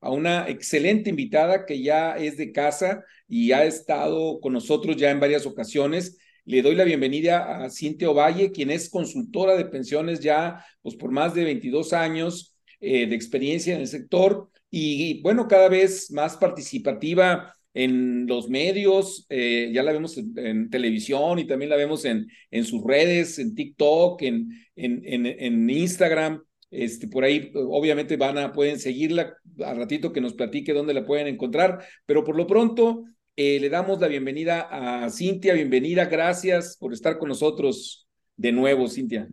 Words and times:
a 0.00 0.10
una 0.10 0.48
excelente 0.48 1.10
invitada 1.10 1.66
que 1.66 1.82
ya 1.82 2.16
es 2.16 2.36
de 2.36 2.52
casa 2.52 3.04
y 3.28 3.52
ha 3.52 3.64
estado 3.64 4.40
con 4.40 4.52
nosotros 4.52 4.96
ya 4.96 5.10
en 5.10 5.20
varias 5.20 5.46
ocasiones. 5.46 6.18
Le 6.44 6.62
doy 6.62 6.74
la 6.74 6.84
bienvenida 6.84 7.64
a 7.64 7.70
Cintia 7.70 8.10
Ovalle, 8.10 8.50
quien 8.50 8.70
es 8.70 8.88
consultora 8.88 9.56
de 9.56 9.66
pensiones 9.66 10.20
ya 10.20 10.64
pues, 10.82 10.96
por 10.96 11.10
más 11.10 11.34
de 11.34 11.44
22 11.44 11.92
años 11.92 12.56
eh, 12.80 13.06
de 13.06 13.14
experiencia 13.14 13.74
en 13.74 13.82
el 13.82 13.86
sector 13.86 14.50
y, 14.70 15.20
bueno, 15.22 15.48
cada 15.48 15.68
vez 15.68 16.10
más 16.12 16.36
participativa 16.36 17.52
en 17.74 18.26
los 18.26 18.48
medios, 18.48 19.26
eh, 19.28 19.70
ya 19.72 19.82
la 19.82 19.92
vemos 19.92 20.16
en, 20.16 20.70
televisión 20.70 21.38
y 21.38 21.46
también 21.46 21.70
la 21.70 21.76
vemos 21.76 22.04
en, 22.04 22.28
en 22.50 22.64
sus 22.64 22.82
redes, 22.84 23.38
en 23.38 23.54
TikTok, 23.54 24.22
en, 24.22 24.50
en, 24.76 25.26
en 25.26 25.70
Instagram. 25.70 26.42
Este, 26.70 27.08
por 27.08 27.24
ahí, 27.24 27.50
obviamente, 27.54 28.16
van 28.16 28.38
a, 28.38 28.52
pueden 28.52 28.78
seguirla 28.78 29.34
a 29.64 29.74
ratito 29.74 30.12
que 30.12 30.20
nos 30.20 30.34
platique 30.34 30.72
dónde 30.72 30.94
la 30.94 31.04
pueden 31.04 31.26
encontrar, 31.26 31.84
pero 32.06 32.24
por 32.24 32.36
lo 32.36 32.46
pronto 32.46 33.04
eh, 33.36 33.58
le 33.60 33.68
damos 33.68 34.00
la 34.00 34.08
bienvenida 34.08 34.68
a 34.70 35.10
Cintia. 35.10 35.54
Bienvenida, 35.54 36.04
gracias 36.06 36.76
por 36.78 36.92
estar 36.92 37.18
con 37.18 37.28
nosotros 37.28 38.08
de 38.36 38.52
nuevo, 38.52 38.88
Cintia. 38.88 39.28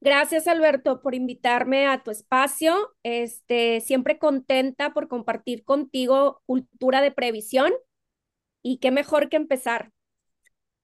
Gracias, 0.00 0.46
Alberto, 0.48 1.00
por 1.00 1.14
invitarme 1.14 1.86
a 1.86 2.02
tu 2.02 2.10
espacio. 2.10 2.94
Este, 3.02 3.80
siempre 3.80 4.18
contenta 4.18 4.92
por 4.92 5.08
compartir 5.08 5.64
contigo 5.64 6.42
cultura 6.44 7.00
de 7.00 7.10
previsión 7.10 7.72
y 8.62 8.78
qué 8.80 8.90
mejor 8.90 9.30
que 9.30 9.36
empezar. 9.36 9.93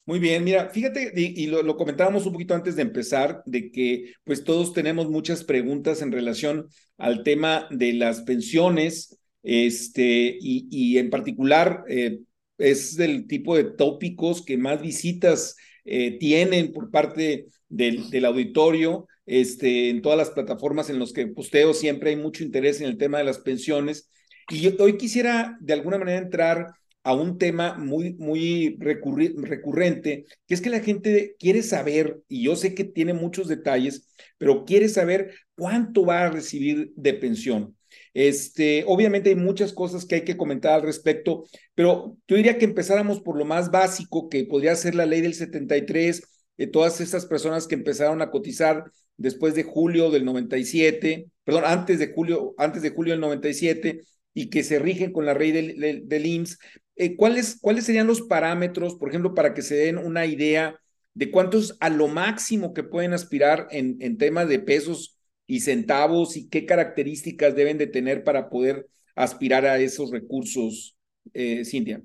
Muy 0.06 0.18
bien, 0.18 0.42
mira, 0.42 0.70
fíjate, 0.70 1.12
y, 1.14 1.46
lo, 1.46 1.76
comentábamos 1.76 2.26
un 2.26 2.32
poquito 2.32 2.54
antes 2.54 2.74
de 2.74 2.82
empezar, 2.82 3.42
de 3.46 3.70
que 3.70 4.12
pues 4.24 4.42
todos 4.42 4.72
tenemos 4.72 5.08
muchas 5.08 5.44
preguntas 5.44 6.02
en 6.02 6.10
relación 6.10 6.68
al 6.98 7.22
tema 7.22 7.68
de 7.70 7.92
las 7.92 8.22
pensiones, 8.22 9.20
este, 9.42 10.36
y, 10.40 10.98
en 10.98 11.10
particular 11.10 11.84
eh, 11.88 12.18
es 12.58 12.96
del 12.96 13.26
tipo 13.26 13.56
de 13.56 13.64
tópicos 13.64 14.44
que 14.44 14.56
más 14.56 14.82
visitas 14.82 15.56
eh, 15.84 16.18
tienen 16.18 16.72
por 16.72 16.90
parte 16.90 17.46
del, 17.68 18.10
del, 18.10 18.24
auditorio, 18.24 19.06
este, 19.26 19.90
en 19.90 20.02
todas 20.02 20.18
las 20.18 20.30
plataformas 20.30 20.90
en 20.90 20.98
las 20.98 21.12
que 21.12 21.28
posteo 21.28 21.72
siempre 21.72 22.10
hay 22.10 22.16
mucho 22.16 22.42
interés 22.42 22.80
en 22.80 22.88
el 22.88 22.98
tema 22.98 23.18
de 23.18 23.24
las 23.24 23.38
pensiones. 23.38 24.10
Y 24.50 24.60
yo 24.60 24.72
hoy 24.80 24.96
quisiera 24.96 25.56
de 25.60 25.72
alguna 25.72 25.98
manera 25.98 26.18
entrar 26.18 26.66
a 27.10 27.14
un 27.14 27.38
tema 27.38 27.76
muy, 27.76 28.14
muy 28.14 28.76
recurrente, 28.78 30.26
que 30.46 30.54
es 30.54 30.60
que 30.60 30.70
la 30.70 30.80
gente 30.80 31.34
quiere 31.40 31.62
saber, 31.62 32.20
y 32.28 32.44
yo 32.44 32.54
sé 32.54 32.74
que 32.74 32.84
tiene 32.84 33.14
muchos 33.14 33.48
detalles, 33.48 34.08
pero 34.38 34.64
quiere 34.64 34.88
saber 34.88 35.34
cuánto 35.56 36.04
va 36.06 36.24
a 36.24 36.30
recibir 36.30 36.92
de 36.94 37.14
pensión. 37.14 37.76
Este, 38.14 38.84
obviamente 38.86 39.30
hay 39.30 39.36
muchas 39.36 39.72
cosas 39.72 40.04
que 40.04 40.16
hay 40.16 40.24
que 40.24 40.36
comentar 40.36 40.74
al 40.74 40.82
respecto, 40.82 41.44
pero 41.74 42.16
yo 42.28 42.36
diría 42.36 42.58
que 42.58 42.64
empezáramos 42.64 43.20
por 43.20 43.36
lo 43.36 43.44
más 43.44 43.72
básico, 43.72 44.28
que 44.28 44.44
podría 44.44 44.76
ser 44.76 44.94
la 44.94 45.06
ley 45.06 45.20
del 45.20 45.34
73, 45.34 46.22
de 46.56 46.66
todas 46.68 47.00
estas 47.00 47.26
personas 47.26 47.66
que 47.66 47.74
empezaron 47.74 48.22
a 48.22 48.30
cotizar 48.30 48.84
después 49.16 49.54
de 49.54 49.64
julio 49.64 50.10
del 50.10 50.24
97, 50.24 51.26
perdón, 51.42 51.64
antes 51.66 51.98
de 51.98 52.12
julio, 52.12 52.54
antes 52.56 52.82
de 52.82 52.90
julio 52.90 53.14
del 53.14 53.20
97, 53.20 54.02
y 54.34 54.50
que 54.50 54.62
se 54.62 54.78
rigen 54.78 55.12
con 55.12 55.26
la 55.26 55.34
ley 55.34 55.52
del, 55.52 56.08
del, 56.08 56.26
IMSS, 56.26 56.58
eh, 57.00 57.16
¿cuáles, 57.16 57.58
¿cuáles 57.60 57.86
serían 57.86 58.06
los 58.06 58.20
parámetros, 58.22 58.94
por 58.96 59.08
ejemplo, 59.08 59.34
para 59.34 59.54
que 59.54 59.62
se 59.62 59.74
den 59.74 59.96
una 59.96 60.26
idea 60.26 60.78
de 61.14 61.30
cuántos 61.30 61.76
a 61.80 61.88
lo 61.88 62.08
máximo 62.08 62.74
que 62.74 62.82
pueden 62.82 63.14
aspirar 63.14 63.68
en, 63.70 63.96
en 64.00 64.18
temas 64.18 64.48
de 64.48 64.58
pesos 64.58 65.18
y 65.46 65.60
centavos 65.60 66.36
y 66.36 66.48
qué 66.48 66.66
características 66.66 67.56
deben 67.56 67.78
de 67.78 67.86
tener 67.86 68.22
para 68.22 68.50
poder 68.50 68.86
aspirar 69.14 69.64
a 69.64 69.78
esos 69.78 70.10
recursos, 70.10 70.96
eh, 71.32 71.64
Cintia? 71.64 72.02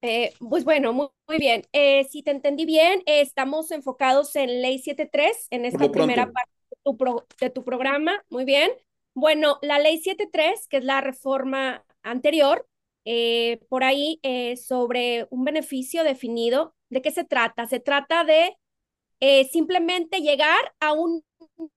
Eh, 0.00 0.32
pues 0.38 0.64
bueno, 0.64 0.92
muy, 0.92 1.08
bien. 1.38 1.62
Eh, 1.72 2.04
si 2.10 2.22
te 2.22 2.32
entendí 2.32 2.64
bien, 2.64 3.02
estamos 3.06 3.70
enfocados 3.70 4.34
en 4.36 4.62
Ley 4.62 4.78
73, 4.78 5.48
en 5.50 5.64
esta 5.64 5.90
primera 5.90 6.32
parte 6.32 6.50
de 6.70 6.76
tu, 6.82 7.22
de 7.38 7.50
tu 7.50 7.62
programa. 7.62 8.24
Muy 8.30 8.44
bien. 8.44 8.72
Bueno, 9.14 9.58
la 9.60 9.78
ley 9.78 9.98
73, 9.98 10.66
que 10.68 10.78
es 10.78 10.84
la 10.84 11.02
reforma 11.02 11.84
anterior, 12.02 12.66
eh, 13.04 13.60
por 13.68 13.84
ahí 13.84 14.20
eh, 14.22 14.56
sobre 14.56 15.26
un 15.30 15.44
beneficio 15.44 16.04
definido. 16.04 16.74
¿De 16.90 17.02
qué 17.02 17.10
se 17.10 17.24
trata? 17.24 17.66
Se 17.66 17.80
trata 17.80 18.24
de 18.24 18.56
eh, 19.20 19.44
simplemente 19.52 20.20
llegar 20.20 20.74
a 20.80 20.92
un 20.92 21.24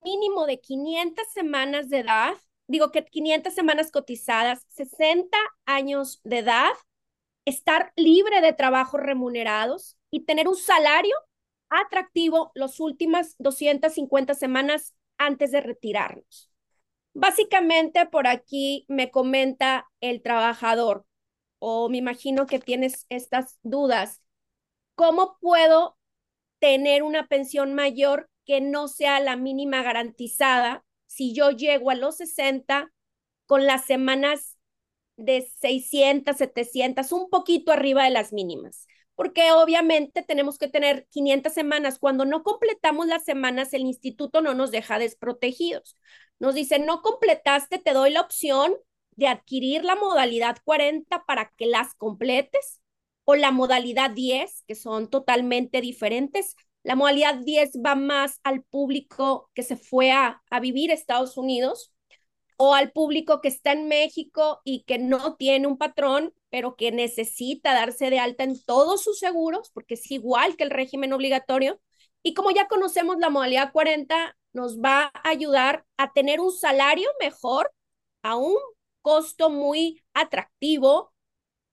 mínimo 0.04 0.46
de 0.46 0.60
500 0.60 1.28
semanas 1.34 1.90
de 1.90 2.00
edad, 2.00 2.34
digo 2.68 2.92
que 2.92 3.06
500 3.06 3.54
semanas 3.54 3.92
cotizadas, 3.92 4.66
60 4.70 5.38
años 5.66 6.22
de 6.24 6.40
edad, 6.40 6.72
estar 7.46 7.94
libre 7.96 8.42
de 8.42 8.54
trabajos 8.54 9.00
remunerados 9.02 9.98
y 10.10 10.26
tener 10.26 10.48
un 10.48 10.56
salario 10.56 11.16
atractivo 11.70 12.52
las 12.56 12.80
últimas 12.80 13.36
250 13.40 14.34
semanas 14.34 14.96
antes 15.18 15.52
de 15.52 15.62
retirarnos. 15.62 16.52
Básicamente 17.14 18.06
por 18.08 18.28
aquí 18.28 18.86
me 18.88 19.12
comenta 19.12 19.88
el 20.02 20.22
trabajador, 20.22 21.06
o 21.68 21.90
me 21.90 21.98
imagino 21.98 22.46
que 22.46 22.60
tienes 22.60 23.08
estas 23.10 23.58
dudas. 23.64 24.22
¿Cómo 24.94 25.38
puedo 25.42 25.98
tener 26.60 27.02
una 27.02 27.28
pensión 27.28 27.74
mayor 27.74 28.30
que 28.46 28.62
no 28.62 28.88
sea 28.88 29.20
la 29.20 29.36
mínima 29.36 29.82
garantizada 29.82 30.86
si 31.08 31.34
yo 31.34 31.50
llego 31.50 31.90
a 31.90 31.96
los 31.96 32.18
60 32.18 32.94
con 33.48 33.66
las 33.66 33.86
semanas 33.86 34.58
de 35.18 35.50
600, 35.60 36.38
700, 36.38 37.12
un 37.12 37.32
poquito 37.32 37.72
arriba 37.72 38.04
de 38.04 38.12
las 38.12 38.32
mínimas? 38.32 38.88
porque 39.16 39.54
obviamente 39.54 40.24
tenemos 40.24 40.58
que 40.58 40.68
tener 40.68 41.08
500 41.10 41.54
semanas. 41.54 42.00
Cuando 42.00 42.26
no 42.26 42.44
completamos 42.44 43.08
las 43.08 43.24
semanas, 43.24 43.74
el 43.74 43.84
instituto 43.84 44.42
no 44.42 44.54
nos 44.54 44.72
deja 44.72 45.00
desprotegidos. 45.00 45.96
Nos 46.38 46.54
dice, 46.54 46.80
no 46.80 47.02
completaste, 47.02 47.80
te 47.80 47.94
doy 47.94 48.12
la 48.12 48.20
opción 48.20 48.76
de 49.16 49.28
adquirir 49.28 49.84
la 49.84 49.96
modalidad 49.96 50.58
40 50.64 51.26
para 51.26 51.52
que 51.58 51.66
las 51.66 51.96
completes 51.96 52.82
o 53.24 53.36
la 53.36 53.52
modalidad 53.52 54.12
10, 54.12 54.64
que 54.68 54.76
son 54.76 55.10
totalmente 55.10 55.82
diferentes. 55.82 56.56
La 56.84 56.96
modalidad 56.96 57.36
10 57.36 57.72
va 57.86 57.96
más 57.96 58.40
al 58.44 58.64
público 58.64 59.50
que 59.54 59.64
se 59.64 59.78
fue 59.78 60.12
a, 60.12 60.42
a 60.50 60.60
vivir 60.60 60.92
a 60.92 60.94
Estados 60.94 61.38
Unidos 61.38 61.92
o 62.58 62.74
al 62.74 62.92
público 62.92 63.42
que 63.42 63.50
está 63.50 63.74
en 63.74 63.88
México 63.88 64.62
y 64.64 64.84
que 64.84 64.98
no 64.98 65.36
tiene 65.36 65.68
un 65.68 65.78
patrón, 65.78 66.34
pero 66.50 66.76
que 66.76 66.92
necesita 66.92 67.74
darse 67.74 68.10
de 68.10 68.20
alta 68.20 68.44
en 68.44 68.62
todos 68.64 69.04
sus 69.04 69.20
seguros, 69.20 69.72
porque 69.74 69.96
es 69.96 70.10
igual 70.12 70.56
que 70.56 70.64
el 70.64 70.70
régimen 70.70 71.14
obligatorio. 71.14 71.82
Y 72.24 72.34
como 72.34 72.52
ya 72.52 72.68
conocemos 72.68 73.18
la 73.20 73.30
modalidad 73.30 73.72
40, 73.74 74.38
nos 74.54 74.80
va 74.80 75.12
a 75.14 75.30
ayudar 75.30 75.86
a 75.98 76.14
tener 76.14 76.40
un 76.40 76.52
salario 76.52 77.10
mejor 77.20 77.72
a 78.24 78.36
un 78.38 78.56
costo 79.06 79.52
muy 79.52 80.04
atractivo, 80.16 81.14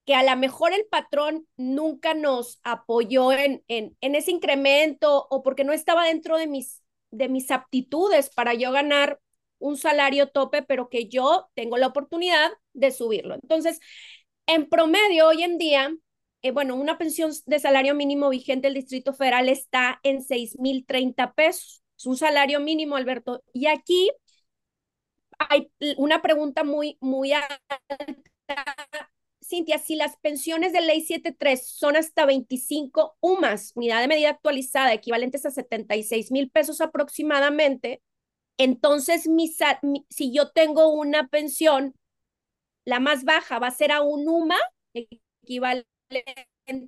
que 0.05 0.15
a 0.15 0.23
lo 0.23 0.37
mejor 0.37 0.75
el 0.75 0.87
patrón 0.87 1.49
nunca 1.57 2.15
nos 2.15 2.61
apoyó 2.63 3.33
en, 3.33 3.65
en, 3.69 3.97
en 4.03 4.15
ese 4.15 4.33
incremento 4.33 5.27
o 5.31 5.43
porque 5.43 5.65
no 5.65 5.73
estaba 5.73 6.07
dentro 6.07 6.37
de 6.37 6.47
mis, 6.47 6.83
de 7.11 7.31
mis 7.31 7.51
aptitudes 7.51 8.31
para 8.31 8.55
yo 8.55 8.73
ganar 8.73 9.19
un 9.59 9.79
salario 9.79 10.29
tope, 10.29 10.63
pero 10.63 10.91
que 10.91 11.09
yo 11.09 11.49
tengo 11.55 11.79
la 11.79 11.89
oportunidad 11.89 12.51
de 12.75 12.93
subirlo. 12.93 13.35
Entonces, 13.37 13.81
en 14.47 14.69
promedio, 14.69 15.29
hoy 15.29 15.43
en 15.43 15.59
día, 15.59 15.95
eh, 16.43 16.51
bueno, 16.51 16.75
una 16.77 16.99
pensión 16.99 17.33
de 17.47 17.59
salario 17.61 17.95
mínimo 17.95 18.29
vigente 18.29 18.67
del 18.69 18.75
Distrito 18.75 19.15
Federal 19.15 19.49
está 19.49 20.01
en 20.03 20.23
6.030 20.23 21.33
pesos. 21.35 21.83
Es 21.97 22.07
un 22.07 22.17
salario 22.17 22.61
mínimo, 22.61 22.97
Alberto. 22.97 23.43
Y 23.53 23.67
aquí 23.67 24.11
hay 25.51 25.71
una 25.97 26.23
pregunta 26.23 26.65
muy, 26.65 26.97
muy 27.01 27.33
alta. 27.33 27.81
Cintia, 29.45 29.79
si 29.79 29.97
las 29.97 30.17
pensiones 30.19 30.73
de 30.73 30.81
ley 30.81 31.01
73 31.03 31.67
son 31.67 31.97
hasta 31.97 32.25
25 32.27 33.17
UMAS, 33.21 33.73
unidad 33.75 34.01
de 34.01 34.09
medida 34.09 34.31
actualizada, 34.31 34.93
equivalentes 34.93 35.45
a 35.45 35.51
76 35.51 36.31
mil 36.31 36.49
pesos 36.51 36.81
aproximadamente, 36.81 38.03
entonces, 38.59 39.29
si 40.11 40.33
yo 40.33 40.51
tengo 40.51 40.89
una 40.93 41.29
pensión 41.29 41.95
la 42.85 43.01
más 43.01 43.25
baja 43.25 43.59
va 43.59 43.69
a 43.69 43.71
ser 43.71 43.93
a 43.93 44.03
un 44.03 44.29
UMA, 44.29 44.57
equivalente 45.43 45.87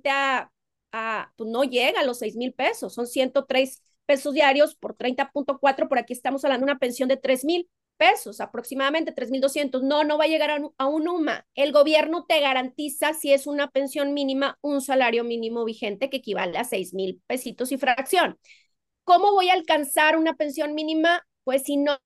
a, 0.09 0.51
a 0.91 1.33
pues 1.35 1.49
no 1.49 1.63
llega 1.63 2.01
a 2.01 2.05
los 2.05 2.19
6 2.19 2.35
mil 2.35 2.53
pesos, 2.53 2.93
son 2.93 3.07
103 3.07 3.81
pesos 4.05 4.33
diarios 4.33 4.75
por 4.75 4.95
30.4, 4.95 5.87
por 5.87 5.97
aquí 5.99 6.13
estamos 6.13 6.43
hablando 6.45 6.65
de 6.65 6.71
una 6.71 6.79
pensión 6.79 7.09
de 7.09 7.17
3 7.17 7.45
mil 7.45 7.69
pesos, 7.97 8.41
aproximadamente 8.41 9.11
3.200. 9.11 9.83
No, 9.83 10.03
no 10.03 10.17
va 10.17 10.25
a 10.25 10.27
llegar 10.27 10.49
a 10.77 10.85
un, 10.87 11.07
UMA. 11.07 11.45
El 11.55 11.71
gobierno 11.71 12.25
te 12.25 12.39
garantiza, 12.39 13.13
si 13.13 13.33
es 13.33 13.47
una 13.47 13.69
pensión 13.69 14.13
mínima, 14.13 14.57
un 14.61 14.81
salario 14.81 15.23
mínimo 15.23 15.65
vigente 15.65 16.09
que 16.09 16.17
equivale 16.17 16.57
a 16.57 16.63
6 16.63 16.93
mil 16.93 17.21
pesitos 17.27 17.71
y 17.71 17.77
fracción. 17.77 18.37
¿Cómo 19.03 19.31
voy 19.33 19.49
a 19.49 19.53
alcanzar 19.53 20.17
una 20.17 20.35
pensión 20.35 20.75
mínima? 20.75 21.25
Pues 21.43 21.63
si 21.63 21.77
no, 21.77 21.97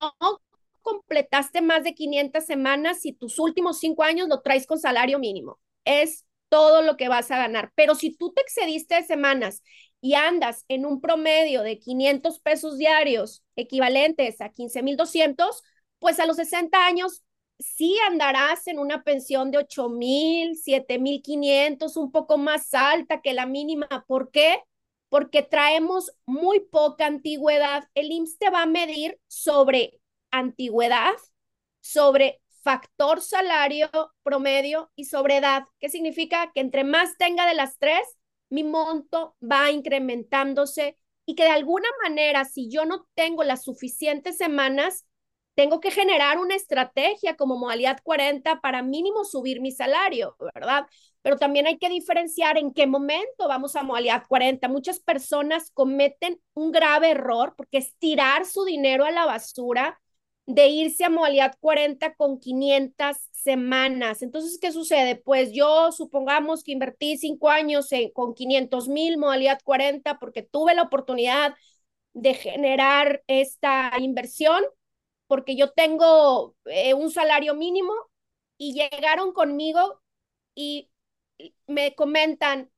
no 0.00 0.40
completaste 0.82 1.60
más 1.60 1.84
de 1.84 1.94
500 1.94 2.44
semanas, 2.44 3.00
si 3.00 3.12
tus 3.12 3.38
últimos 3.38 3.78
cinco 3.78 4.02
años 4.02 4.28
lo 4.28 4.40
traes 4.40 4.66
con 4.66 4.78
salario 4.78 5.18
mínimo. 5.18 5.58
Es 5.84 6.24
todo 6.48 6.82
lo 6.82 6.96
que 6.96 7.08
vas 7.08 7.30
a 7.30 7.38
ganar. 7.38 7.72
Pero 7.74 7.94
si 7.94 8.14
tú 8.16 8.32
te 8.32 8.40
excediste 8.42 8.96
de 8.96 9.04
semanas 9.04 9.62
y 10.00 10.14
andas 10.14 10.64
en 10.68 10.86
un 10.86 11.00
promedio 11.00 11.62
de 11.62 11.78
500 11.78 12.40
pesos 12.40 12.78
diarios 12.78 13.44
equivalentes 13.56 14.40
a 14.40 14.50
15,200, 14.50 15.62
pues 15.98 16.18
a 16.20 16.26
los 16.26 16.36
60 16.36 16.86
años 16.86 17.22
sí 17.58 17.96
andarás 18.08 18.66
en 18.66 18.78
una 18.78 19.02
pensión 19.02 19.50
de 19.50 19.58
8,000, 19.58 20.56
7,500, 20.56 21.96
un 21.96 22.10
poco 22.10 22.38
más 22.38 22.72
alta 22.74 23.20
que 23.20 23.34
la 23.34 23.46
mínima. 23.46 23.88
¿Por 24.06 24.30
qué? 24.30 24.62
Porque 25.08 25.42
traemos 25.42 26.12
muy 26.24 26.60
poca 26.60 27.06
antigüedad. 27.06 27.84
El 27.94 28.10
IMSS 28.12 28.38
te 28.38 28.50
va 28.50 28.62
a 28.62 28.66
medir 28.66 29.18
sobre 29.26 30.00
antigüedad, 30.30 31.12
sobre 31.80 32.40
factor 32.62 33.20
salario 33.20 33.90
promedio 34.22 34.90
y 34.94 35.06
sobre 35.06 35.38
edad. 35.38 35.64
¿Qué 35.78 35.88
significa? 35.88 36.52
Que 36.54 36.60
entre 36.60 36.84
más 36.84 37.16
tenga 37.18 37.46
de 37.46 37.54
las 37.54 37.78
tres, 37.78 38.00
mi 38.50 38.64
monto 38.64 39.36
va 39.40 39.70
incrementándose 39.70 40.98
y 41.26 41.34
que 41.34 41.44
de 41.44 41.50
alguna 41.50 41.88
manera, 42.02 42.44
si 42.44 42.68
yo 42.68 42.84
no 42.84 43.06
tengo 43.14 43.44
las 43.44 43.64
suficientes 43.64 44.36
semanas, 44.36 45.06
tengo 45.54 45.80
que 45.80 45.90
generar 45.90 46.38
una 46.38 46.54
estrategia 46.54 47.36
como 47.36 47.56
modalidad 47.56 48.00
40 48.02 48.60
para 48.60 48.82
mínimo 48.82 49.24
subir 49.24 49.60
mi 49.60 49.72
salario, 49.72 50.36
¿verdad? 50.54 50.86
Pero 51.22 51.36
también 51.36 51.66
hay 51.66 51.78
que 51.78 51.88
diferenciar 51.88 52.56
en 52.56 52.72
qué 52.72 52.86
momento 52.86 53.46
vamos 53.48 53.76
a 53.76 53.82
modalidad 53.82 54.24
40. 54.26 54.68
Muchas 54.68 55.00
personas 55.00 55.70
cometen 55.72 56.40
un 56.54 56.72
grave 56.72 57.10
error 57.10 57.54
porque 57.56 57.78
es 57.78 57.94
tirar 57.98 58.46
su 58.46 58.64
dinero 58.64 59.04
a 59.04 59.10
la 59.10 59.26
basura 59.26 60.00
de 60.54 60.68
irse 60.68 61.04
a 61.04 61.10
modalidad 61.10 61.54
40 61.60 62.14
con 62.14 62.38
500 62.40 63.16
semanas. 63.32 64.22
Entonces, 64.22 64.58
¿qué 64.60 64.72
sucede? 64.72 65.16
Pues 65.16 65.52
yo 65.52 65.92
supongamos 65.92 66.62
que 66.64 66.72
invertí 66.72 67.16
cinco 67.18 67.48
años 67.50 67.88
con 68.14 68.34
500 68.34 68.88
mil 68.88 69.18
modalidad 69.18 69.60
40 69.64 70.18
porque 70.18 70.42
tuve 70.42 70.74
la 70.74 70.82
oportunidad 70.82 71.54
de 72.14 72.34
generar 72.34 73.22
esta 73.28 73.92
inversión 74.00 74.64
porque 75.26 75.56
yo 75.56 75.70
tengo 75.72 76.56
eh, 76.66 76.94
un 76.94 77.10
salario 77.10 77.54
mínimo 77.54 77.92
y 78.58 78.74
llegaron 78.74 79.32
conmigo 79.32 80.00
y 80.54 80.90
me 81.66 81.94
comentan, 81.94 82.70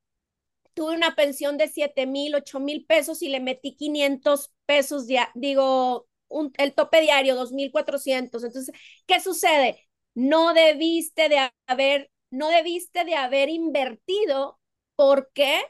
tuve 0.74 0.94
una 0.96 1.14
pensión 1.14 1.58
de 1.58 1.68
7 1.68 2.06
mil, 2.06 2.34
8 2.34 2.60
mil 2.60 2.84
pesos 2.86 3.22
y 3.22 3.28
le 3.28 3.40
metí 3.40 3.76
500 3.76 4.52
pesos, 4.66 5.06
ya, 5.08 5.30
digo, 5.34 6.08
el 6.58 6.74
tope 6.74 7.00
diario, 7.00 7.36
2.400. 7.36 8.44
Entonces, 8.44 8.74
¿qué 9.06 9.20
sucede? 9.20 9.88
No 10.14 10.54
debiste 10.54 11.28
de 11.28 11.50
haber, 11.66 12.10
no 12.30 12.48
debiste 12.48 13.04
de 13.04 13.14
haber 13.16 13.48
invertido. 13.48 14.58
¿Por 14.96 15.30
qué? 15.32 15.62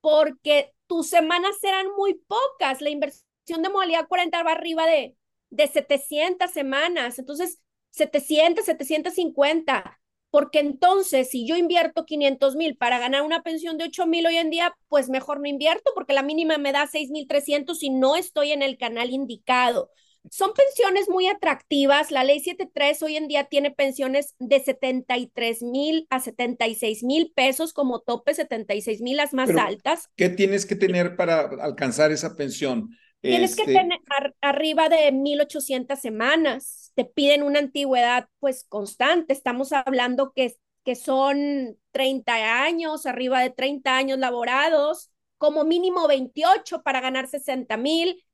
Porque 0.00 0.74
tus 0.86 1.08
semanas 1.08 1.56
eran 1.62 1.86
muy 1.96 2.14
pocas. 2.14 2.80
La 2.80 2.90
inversión 2.90 3.62
de 3.62 3.70
modalidad 3.70 4.08
40 4.08 4.42
va 4.42 4.52
arriba 4.52 4.86
de, 4.86 5.16
de 5.50 5.68
700 5.68 6.50
semanas. 6.52 7.18
Entonces, 7.18 7.60
700, 7.90 8.64
750 8.66 10.01
porque 10.32 10.60
entonces 10.60 11.28
si 11.28 11.46
yo 11.46 11.56
invierto 11.56 12.06
500 12.06 12.56
mil 12.56 12.74
para 12.74 12.98
ganar 12.98 13.20
una 13.20 13.42
pensión 13.42 13.76
de 13.76 13.84
8 13.84 14.06
mil 14.06 14.26
hoy 14.26 14.36
en 14.36 14.48
día, 14.48 14.74
pues 14.88 15.10
mejor 15.10 15.40
no 15.40 15.46
invierto 15.46 15.92
porque 15.94 16.14
la 16.14 16.22
mínima 16.22 16.56
me 16.56 16.72
da 16.72 16.86
6 16.90 17.10
mil 17.10 17.28
300 17.28 17.82
y 17.82 17.90
no 17.90 18.16
estoy 18.16 18.52
en 18.52 18.62
el 18.62 18.78
canal 18.78 19.10
indicado. 19.10 19.90
Son 20.30 20.52
pensiones 20.54 21.10
muy 21.10 21.28
atractivas. 21.28 22.10
La 22.10 22.24
ley 22.24 22.40
73 22.40 23.02
hoy 23.02 23.16
en 23.18 23.28
día 23.28 23.44
tiene 23.44 23.72
pensiones 23.72 24.34
de 24.38 24.60
73 24.60 25.62
mil 25.64 26.06
a 26.08 26.18
76 26.18 27.02
mil 27.02 27.30
pesos 27.36 27.74
como 27.74 28.00
tope, 28.00 28.32
76 28.32 29.02
mil 29.02 29.18
las 29.18 29.34
más 29.34 29.50
altas. 29.50 30.08
¿Qué 30.16 30.30
tienes 30.30 30.64
que 30.64 30.76
tener 30.76 31.14
para 31.14 31.40
alcanzar 31.60 32.10
esa 32.10 32.36
pensión? 32.36 32.88
Tienes 33.20 33.54
que 33.54 33.62
este 33.62 33.74
tener 33.74 34.00
arriba 34.40 34.88
de 34.88 35.12
1800 35.12 35.98
semanas. 35.98 36.81
Te 36.94 37.04
piden 37.04 37.42
una 37.42 37.58
antigüedad 37.58 38.28
pues 38.40 38.64
constante. 38.68 39.32
Estamos 39.32 39.72
hablando 39.72 40.32
que, 40.32 40.56
que 40.84 40.94
son 40.94 41.78
30 41.92 42.64
años, 42.64 43.06
arriba 43.06 43.40
de 43.40 43.50
30 43.50 43.96
años 43.96 44.18
laborados, 44.18 45.10
como 45.38 45.64
mínimo 45.64 46.06
28 46.08 46.82
para 46.82 47.00
ganar 47.00 47.28
60 47.28 47.76
mil. 47.76 48.24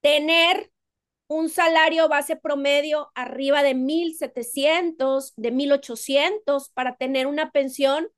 Tener 0.00 0.70
un 1.28 1.48
salario 1.48 2.08
base 2.08 2.36
promedio 2.36 3.10
arriba 3.14 3.62
de 3.62 3.74
1700, 3.74 5.34
de 5.36 5.50
1800 5.50 6.70
para 6.70 6.96
tener 6.96 7.26
una 7.26 7.50
pensión 7.50 8.08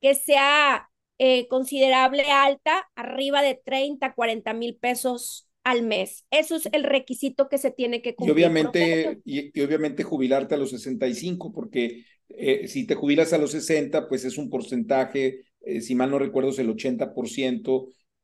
que 0.00 0.14
sea 0.14 0.90
eh, 1.18 1.48
considerable 1.48 2.30
alta, 2.30 2.90
arriba 2.94 3.42
de 3.42 3.54
30, 3.54 4.14
40 4.14 4.52
mil 4.52 4.76
pesos 4.76 5.48
al 5.64 5.82
mes. 5.82 6.26
Eso 6.30 6.56
es 6.56 6.68
el 6.72 6.84
requisito 6.84 7.48
que 7.48 7.58
se 7.58 7.70
tiene 7.70 8.02
que 8.02 8.14
cumplir. 8.14 8.38
Y 8.38 8.42
obviamente, 8.44 9.20
y, 9.24 9.60
obviamente 9.60 10.02
jubilarte 10.02 10.54
a 10.54 10.58
los 10.58 10.70
65, 10.70 11.52
porque 11.52 12.04
eh, 12.28 12.68
si 12.68 12.86
te 12.86 12.94
jubilas 12.94 13.32
a 13.32 13.38
los 13.38 13.50
60, 13.52 14.08
pues 14.08 14.24
es 14.24 14.38
un 14.38 14.50
porcentaje, 14.50 15.40
eh, 15.62 15.80
si 15.80 15.94
mal 15.94 16.10
no 16.10 16.18
recuerdo, 16.18 16.50
es 16.50 16.58
el 16.58 16.68
80%. 16.68 17.68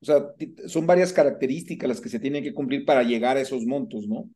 O 0.02 0.04
sea, 0.04 0.26
son 0.66 0.86
varias 0.86 1.12
características 1.12 1.88
las 1.88 2.00
que 2.00 2.08
se 2.08 2.20
tienen 2.20 2.44
que 2.44 2.54
cumplir 2.54 2.84
para 2.84 3.02
llegar 3.02 3.36
a 3.36 3.40
esos 3.40 3.64
montos, 3.64 4.06
¿no? 4.06 4.28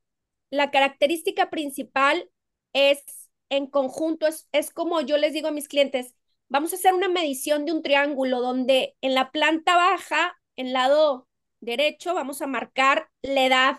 La 0.51 0.71
característica 0.71 1.51
principal 1.51 2.31
es 2.73 3.03
en 3.51 3.67
conjunto, 3.67 4.27
es, 4.27 4.49
es 4.53 4.71
como 4.71 5.01
yo 5.01 5.17
les 5.17 5.33
digo 5.33 5.49
a 5.49 5.53
mis 5.53 5.69
clientes, 5.69 6.15
vamos 6.49 6.73
a 6.73 6.77
hacer 6.77 6.95
una 6.95 7.09
medición 7.09 7.65
de 7.65 7.73
un 7.73 7.83
triángulo 7.83 8.41
donde 8.41 8.95
en 9.01 9.15
la 9.15 9.31
planta 9.31 9.77
baja, 9.77 10.37
en 10.57 10.73
lado 10.73 11.29
derecho 11.65 12.15
vamos 12.15 12.43
a 12.43 12.47
marcar 12.47 13.09
la 13.23 13.45
edad, 13.47 13.77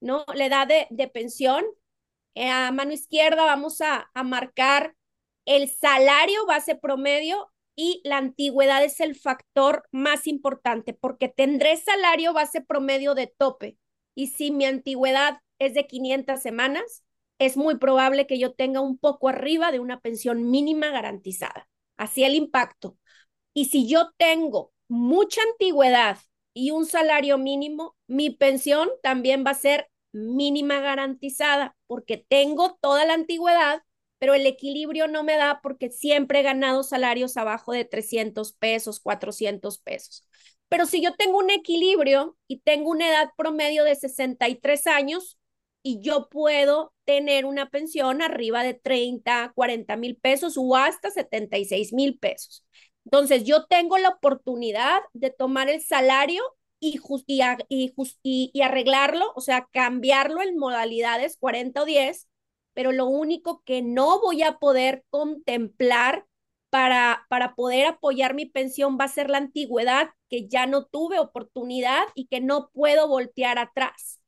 ¿no? 0.00 0.24
La 0.34 0.46
edad 0.46 0.66
de, 0.66 0.86
de 0.90 1.08
pensión. 1.08 1.64
Eh, 2.34 2.48
a 2.50 2.70
mano 2.72 2.92
izquierda 2.92 3.44
vamos 3.44 3.80
a, 3.80 4.10
a 4.14 4.22
marcar 4.22 4.94
el 5.44 5.68
salario 5.70 6.46
base 6.46 6.76
promedio 6.76 7.50
y 7.74 8.00
la 8.04 8.18
antigüedad 8.18 8.84
es 8.84 9.00
el 9.00 9.14
factor 9.16 9.84
más 9.92 10.26
importante 10.26 10.94
porque 10.94 11.28
tendré 11.28 11.76
salario 11.76 12.32
base 12.32 12.60
promedio 12.60 13.14
de 13.14 13.28
tope 13.28 13.78
y 14.14 14.28
si 14.28 14.50
mi 14.50 14.64
antigüedad 14.66 15.40
es 15.58 15.74
de 15.74 15.86
500 15.86 16.40
semanas, 16.42 17.04
es 17.38 17.56
muy 17.56 17.76
probable 17.78 18.26
que 18.26 18.38
yo 18.38 18.52
tenga 18.52 18.80
un 18.80 18.98
poco 18.98 19.28
arriba 19.28 19.70
de 19.72 19.80
una 19.80 20.00
pensión 20.00 20.50
mínima 20.50 20.90
garantizada. 20.90 21.68
Así 21.96 22.24
el 22.24 22.34
impacto. 22.34 22.96
Y 23.54 23.66
si 23.66 23.88
yo 23.88 24.10
tengo 24.18 24.72
mucha 24.88 25.42
antigüedad 25.42 26.18
y 26.54 26.70
un 26.72 26.86
salario 26.86 27.38
mínimo, 27.38 27.96
mi 28.06 28.30
pensión 28.30 28.88
también 29.02 29.44
va 29.46 29.52
a 29.52 29.54
ser 29.54 29.88
mínima 30.12 30.80
garantizada 30.80 31.76
porque 31.86 32.24
tengo 32.28 32.76
toda 32.80 33.04
la 33.04 33.14
antigüedad, 33.14 33.82
pero 34.18 34.34
el 34.34 34.46
equilibrio 34.46 35.06
no 35.08 35.22
me 35.22 35.36
da 35.36 35.60
porque 35.62 35.90
siempre 35.90 36.40
he 36.40 36.42
ganado 36.42 36.82
salarios 36.82 37.36
abajo 37.36 37.72
de 37.72 37.84
300 37.84 38.52
pesos, 38.52 39.00
400 39.00 39.78
pesos. 39.78 40.24
Pero 40.68 40.86
si 40.86 41.00
yo 41.02 41.14
tengo 41.14 41.38
un 41.38 41.50
equilibrio 41.50 42.36
y 42.46 42.60
tengo 42.60 42.90
una 42.90 43.08
edad 43.08 43.30
promedio 43.36 43.84
de 43.84 43.94
63 43.94 44.86
años 44.86 45.38
y 45.82 46.00
yo 46.00 46.28
puedo 46.28 46.92
tener 47.04 47.46
una 47.46 47.70
pensión 47.70 48.20
arriba 48.20 48.62
de 48.62 48.74
30, 48.74 49.52
40 49.54 49.96
mil 49.96 50.16
pesos 50.16 50.54
o 50.58 50.76
hasta 50.76 51.10
76 51.10 51.92
mil 51.92 52.18
pesos. 52.18 52.64
Entonces, 53.10 53.44
yo 53.44 53.64
tengo 53.64 53.96
la 53.96 54.10
oportunidad 54.10 55.00
de 55.14 55.30
tomar 55.30 55.70
el 55.70 55.80
salario 55.80 56.42
y, 56.78 57.00
y, 57.26 58.50
y, 58.52 58.60
arreglarlo, 58.60 59.32
o 59.34 59.40
sea, 59.40 59.66
cambiarlo 59.72 60.42
en 60.42 60.58
modalidades 60.58 61.38
40 61.38 61.80
o 61.80 61.84
10, 61.86 62.28
pero 62.74 62.92
lo 62.92 63.06
único 63.06 63.62
que 63.64 63.80
no 63.80 64.20
voy 64.20 64.42
a 64.42 64.58
poder 64.58 65.04
contemplar 65.08 66.26
para, 66.68 67.24
para 67.30 67.54
poder 67.54 67.86
apoyar 67.86 68.34
mi 68.34 68.44
pensión 68.44 68.98
va 69.00 69.04
a 69.04 69.08
ser 69.08 69.30
la 69.30 69.38
antigüedad, 69.38 70.10
que 70.28 70.46
ya 70.46 70.66
no 70.66 70.84
tuve 70.84 71.18
oportunidad 71.18 72.04
y 72.14 72.26
que 72.26 72.42
no 72.42 72.68
puedo 72.74 73.08
voltear 73.08 73.58
atrás. 73.58 74.20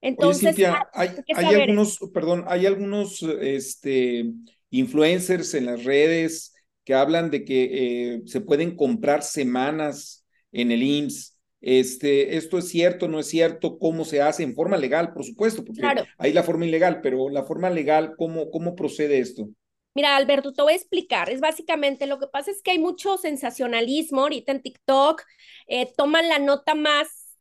Entonces, 0.00 0.56
hay, 0.94 1.10
hay 1.36 1.54
algunos, 1.60 1.98
perdón, 2.14 2.46
hay 2.48 2.64
algunos 2.64 3.20
este, 3.22 4.32
influencers 4.70 5.52
en 5.52 5.66
las 5.66 5.84
redes 5.84 6.53
que 6.84 6.94
hablan 6.94 7.30
de 7.30 7.44
que 7.44 7.64
eh, 7.72 8.22
se 8.26 8.40
pueden 8.40 8.76
comprar 8.76 9.22
semanas 9.22 10.24
en 10.52 10.70
el 10.70 10.82
IMSS. 10.82 11.34
Este, 11.60 12.36
¿Esto 12.36 12.58
es 12.58 12.68
cierto, 12.68 13.08
no 13.08 13.18
es 13.18 13.26
cierto? 13.26 13.78
¿Cómo 13.78 14.04
se 14.04 14.20
hace? 14.20 14.42
En 14.42 14.54
forma 14.54 14.76
legal, 14.76 15.14
por 15.14 15.24
supuesto, 15.24 15.64
porque 15.64 15.82
hay 16.18 16.32
la 16.34 16.42
forma 16.42 16.66
ilegal, 16.66 17.00
pero 17.00 17.30
la 17.30 17.44
forma 17.44 17.70
legal, 17.70 18.14
¿cómo, 18.18 18.50
cómo 18.50 18.74
procede 18.74 19.18
esto? 19.18 19.48
Mira, 19.94 20.16
Alberto, 20.16 20.52
te 20.52 20.60
voy 20.60 20.72
a 20.74 20.76
explicar. 20.76 21.30
Es 21.30 21.40
básicamente 21.40 22.06
lo 22.06 22.18
que 22.18 22.26
pasa 22.26 22.50
es 22.50 22.60
que 22.60 22.72
hay 22.72 22.78
mucho 22.78 23.16
sensacionalismo 23.16 24.22
ahorita 24.22 24.52
en 24.52 24.60
TikTok. 24.60 25.22
Eh, 25.68 25.90
toman 25.96 26.28
la 26.28 26.38
nota 26.38 26.74
más, 26.74 27.38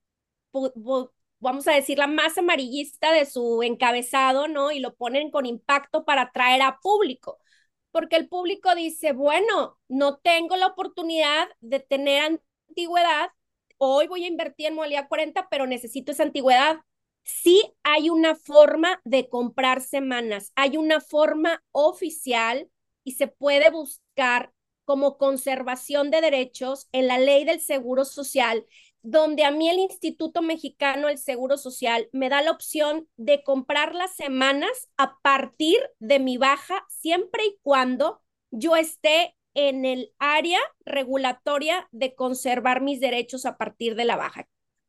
vamos 1.39 1.67
a 1.67 1.73
decir, 1.73 1.97
la 1.97 2.07
más 2.07 2.38
amarillista 2.38 3.12
de 3.12 3.25
su 3.25 3.62
encabezado, 3.63 4.47
¿no? 4.47 4.71
Y 4.71 4.79
lo 4.79 4.95
ponen 4.95 5.31
con 5.31 5.45
impacto 5.45 6.05
para 6.05 6.23
atraer 6.23 6.62
a 6.62 6.79
público. 6.81 7.39
Porque 7.93 8.15
el 8.15 8.27
público 8.27 8.73
dice, 8.73 9.13
bueno, 9.13 9.77
no 9.88 10.17
tengo 10.17 10.57
la 10.57 10.65
oportunidad 10.65 11.47
de 11.62 11.79
tener 11.79 12.41
antigüedad, 12.67 13.29
hoy 13.77 14.07
voy 14.07 14.23
a 14.23 14.27
invertir 14.27 14.65
en 14.65 14.73
modalidad 14.73 15.07
40, 15.07 15.47
pero 15.51 15.67
necesito 15.67 16.12
esa 16.12 16.23
antigüedad. 16.23 16.77
Sí 17.21 17.71
hay 17.83 18.09
una 18.09 18.35
forma 18.35 19.00
de 19.03 19.29
comprar 19.29 19.79
semanas, 19.79 20.51
hay 20.55 20.75
una 20.75 21.01
forma 21.01 21.63
oficial 21.71 22.67
y 23.03 23.12
se 23.12 23.27
puede 23.27 23.69
buscar 23.69 24.51
como 24.85 25.19
conservación 25.19 26.09
de 26.09 26.21
derechos 26.21 26.89
en 26.93 27.07
la 27.07 27.19
ley 27.19 27.45
del 27.45 27.62
Seguro 27.62 28.05
Social, 28.05 28.65
donde 29.03 29.43
a 29.43 29.51
mí 29.51 29.69
el 29.69 29.79
Instituto 29.79 30.41
Mexicano 30.41 31.07
del 31.07 31.17
Seguro 31.17 31.57
Social 31.57 32.10
me 32.13 32.29
da 32.29 32.41
la 32.41 32.51
opción 32.51 33.07
de 33.17 33.43
comprar 33.43 33.93
las 33.93 34.15
semanas 34.15 34.89
a 34.98 35.19
partir 35.22 35.77
de 36.00 36.19
mi 36.19 36.38
baja, 36.38 36.86
siempre 36.89 37.45
y 37.45 37.60
cuando 37.62 38.22
yo 38.50 38.75
esté 38.75 39.36
en 39.53 39.86
el 39.86 40.13
área 40.19 40.60
regulatoria 40.86 41.88
de 41.91 42.15
conservar 42.15 42.81
mis 42.81 43.00
derechos 43.00 43.45
a 43.45 43.57
partir 43.57 43.95
de 43.95 44.05
la 44.05 44.15
baja. 44.15 44.48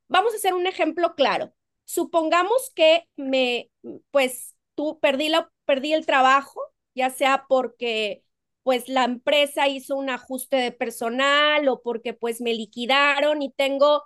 Vamos 0.09 0.33
a 0.33 0.37
hacer 0.37 0.55
un 0.55 0.67
ejemplo 0.67 1.15
claro. 1.15 1.53
Supongamos 1.85 2.71
que 2.75 3.09
me, 3.17 3.71
pues, 4.11 4.55
tú 4.75 4.99
perdí, 5.01 5.29
la, 5.29 5.51
perdí 5.65 5.93
el 5.93 6.07
trabajo, 6.07 6.61
ya 6.95 7.11
sea 7.11 7.47
porque 7.49 8.24
pues 8.65 8.89
la 8.89 9.05
empresa 9.05 9.69
hizo 9.69 9.97
un 9.97 10.11
ajuste 10.11 10.57
de 10.57 10.73
personal 10.73 11.69
o 11.69 11.83
porque 11.83 12.15
pues 12.15 12.41
me 12.41 12.55
liquidaron 12.55 13.43
y 13.43 13.53
tengo 13.53 14.03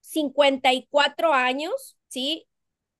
54 0.00 1.34
años, 1.34 1.98
¿sí? 2.08 2.46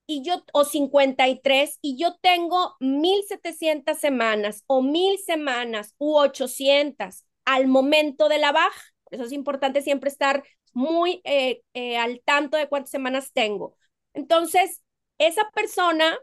y 0.07 0.23
yo, 0.23 0.45
o 0.53 0.65
53, 0.65 1.79
y 1.83 1.97
yo 1.99 2.17
tengo 2.21 2.77
1700 2.81 3.99
semanas 3.99 4.63
o 4.67 4.83
1000 4.83 5.19
semanas 5.19 5.95
u 5.99 6.17
800 6.17 7.25
al 7.45 7.67
momento 7.67 8.29
de 8.29 8.39
la 8.39 8.53
baja. 8.53 8.81
Eso 9.11 9.25
es 9.25 9.33
importante 9.33 9.83
siempre 9.83 10.09
estar 10.11 10.45
muy 10.73 11.21
eh, 11.25 11.63
eh, 11.75 11.97
al 11.99 12.21
tanto 12.25 12.57
de 12.57 12.69
cuántas 12.69 12.91
semanas 12.91 13.33
tengo. 13.33 13.77
Entonces, 14.15 14.83
esa 15.19 15.51
persona, 15.55 16.17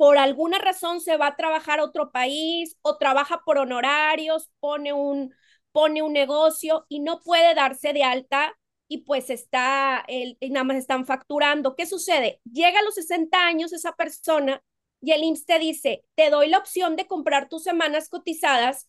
por 0.00 0.16
alguna 0.16 0.58
razón, 0.58 1.02
se 1.02 1.18
va 1.18 1.26
a 1.26 1.36
trabajar 1.36 1.78
a 1.78 1.84
otro 1.84 2.10
país 2.10 2.74
o 2.80 2.96
trabaja 2.96 3.42
por 3.44 3.58
honorarios, 3.58 4.50
pone 4.58 4.94
un, 4.94 5.34
pone 5.72 6.00
un 6.00 6.14
negocio 6.14 6.86
y 6.88 7.00
no 7.00 7.20
puede 7.20 7.54
darse 7.54 7.92
de 7.92 8.02
alta 8.02 8.56
y 8.88 9.02
pues 9.02 9.28
está, 9.28 10.02
el, 10.08 10.38
y 10.40 10.48
nada 10.48 10.64
más 10.64 10.78
están 10.78 11.04
facturando. 11.04 11.76
¿Qué 11.76 11.84
sucede? 11.84 12.40
Llega 12.50 12.78
a 12.78 12.82
los 12.82 12.94
60 12.94 13.46
años 13.46 13.74
esa 13.74 13.92
persona 13.92 14.62
y 15.02 15.12
el 15.12 15.22
IMSS 15.22 15.44
te 15.44 15.58
dice, 15.58 16.04
te 16.14 16.30
doy 16.30 16.48
la 16.48 16.56
opción 16.56 16.96
de 16.96 17.06
comprar 17.06 17.50
tus 17.50 17.62
semanas 17.62 18.08
cotizadas 18.08 18.88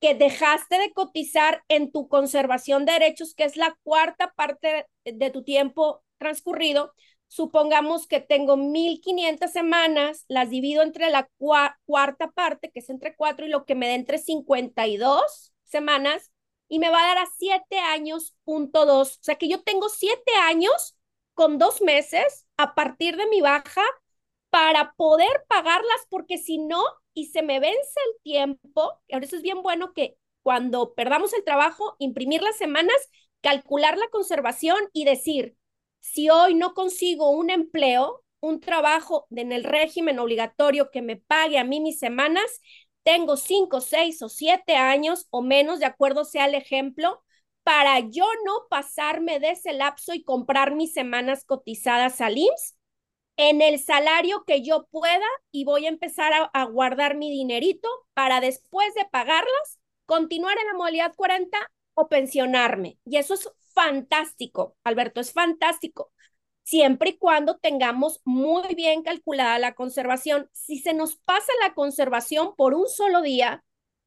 que 0.00 0.14
dejaste 0.14 0.78
de 0.78 0.94
cotizar 0.94 1.62
en 1.68 1.92
tu 1.92 2.08
conservación 2.08 2.86
de 2.86 2.92
derechos, 2.92 3.34
que 3.34 3.44
es 3.44 3.56
la 3.58 3.76
cuarta 3.82 4.32
parte 4.34 4.86
de 5.04 5.30
tu 5.30 5.44
tiempo 5.44 6.02
transcurrido. 6.16 6.94
Supongamos 7.28 8.06
que 8.06 8.20
tengo 8.20 8.56
1.500 8.56 9.52
semanas, 9.52 10.24
las 10.28 10.50
divido 10.50 10.82
entre 10.82 11.10
la 11.10 11.28
cuarta 11.84 12.30
parte, 12.30 12.70
que 12.70 12.80
es 12.80 12.90
entre 12.90 13.14
cuatro, 13.14 13.46
y 13.46 13.50
lo 13.50 13.64
que 13.64 13.74
me 13.74 13.86
da 13.88 13.94
entre 13.94 14.18
52 14.18 15.52
semanas, 15.64 16.32
y 16.68 16.78
me 16.78 16.90
va 16.90 17.02
a 17.02 17.06
dar 17.06 17.18
a 17.18 17.28
siete 17.38 17.78
años, 17.78 18.34
punto 18.44 18.86
dos. 18.86 19.16
O 19.16 19.22
sea 19.22 19.36
que 19.36 19.48
yo 19.48 19.62
tengo 19.62 19.88
siete 19.88 20.32
años 20.42 20.96
con 21.34 21.58
dos 21.58 21.82
meses 21.82 22.46
a 22.56 22.74
partir 22.74 23.16
de 23.16 23.26
mi 23.26 23.40
baja 23.40 23.82
para 24.50 24.92
poder 24.94 25.44
pagarlas, 25.48 26.06
porque 26.10 26.38
si 26.38 26.58
no, 26.58 26.82
y 27.14 27.26
se 27.26 27.42
me 27.42 27.60
vence 27.60 28.00
el 28.14 28.22
tiempo, 28.22 29.00
ahora 29.12 29.26
eso 29.26 29.36
es 29.36 29.42
bien 29.42 29.62
bueno 29.62 29.92
que 29.92 30.16
cuando 30.42 30.94
perdamos 30.94 31.32
el 31.34 31.44
trabajo, 31.44 31.96
imprimir 31.98 32.42
las 32.42 32.56
semanas, 32.56 32.96
calcular 33.42 33.98
la 33.98 34.08
conservación 34.08 34.78
y 34.92 35.04
decir, 35.04 35.56
si 36.00 36.30
hoy 36.30 36.54
no 36.54 36.74
consigo 36.74 37.30
un 37.30 37.50
empleo, 37.50 38.24
un 38.40 38.60
trabajo 38.60 39.26
en 39.30 39.52
el 39.52 39.64
régimen 39.64 40.18
obligatorio 40.18 40.90
que 40.90 41.02
me 41.02 41.16
pague 41.16 41.58
a 41.58 41.64
mí 41.64 41.80
mis 41.80 41.98
semanas, 41.98 42.60
tengo 43.02 43.36
cinco, 43.36 43.80
seis 43.80 44.22
o 44.22 44.28
siete 44.28 44.76
años 44.76 45.26
o 45.30 45.42
menos, 45.42 45.80
de 45.80 45.86
acuerdo 45.86 46.24
sea 46.24 46.46
el 46.46 46.54
ejemplo, 46.54 47.22
para 47.62 48.00
yo 48.00 48.26
no 48.46 48.66
pasarme 48.70 49.40
de 49.40 49.50
ese 49.50 49.72
lapso 49.72 50.14
y 50.14 50.22
comprar 50.22 50.74
mis 50.74 50.92
semanas 50.92 51.44
cotizadas 51.44 52.20
al 52.20 52.38
IMSS 52.38 52.78
en 53.38 53.62
el 53.62 53.78
salario 53.78 54.44
que 54.46 54.62
yo 54.62 54.88
pueda 54.90 55.26
y 55.52 55.64
voy 55.64 55.86
a 55.86 55.88
empezar 55.88 56.32
a, 56.52 56.64
guardar 56.64 57.16
mi 57.16 57.30
dinerito 57.30 57.88
para 58.12 58.40
después 58.40 58.92
de 58.94 59.06
pagarlas, 59.10 59.78
continuar 60.06 60.58
en 60.58 60.66
la 60.66 60.74
modalidad 60.74 61.14
40 61.14 61.56
o 61.94 62.08
pensionarme. 62.08 62.98
Y 63.04 63.16
eso 63.16 63.34
es 63.34 63.48
fantástico, 63.78 64.76
Alberto, 64.82 65.20
es 65.20 65.32
fantástico 65.32 66.10
siempre 66.64 67.10
y 67.10 67.18
cuando 67.18 67.56
tengamos 67.58 68.20
muy 68.24 68.74
bien 68.74 69.02
calculada 69.02 69.58
la 69.58 69.74
conservación. 69.74 70.50
Si 70.52 70.78
se 70.80 70.94
nos 70.94 71.16
pasa 71.16 71.50
la 71.62 71.74
conservación 71.74 72.54
por 72.56 72.74
un 72.74 72.88
solo 72.88 73.22
día, 73.22 73.64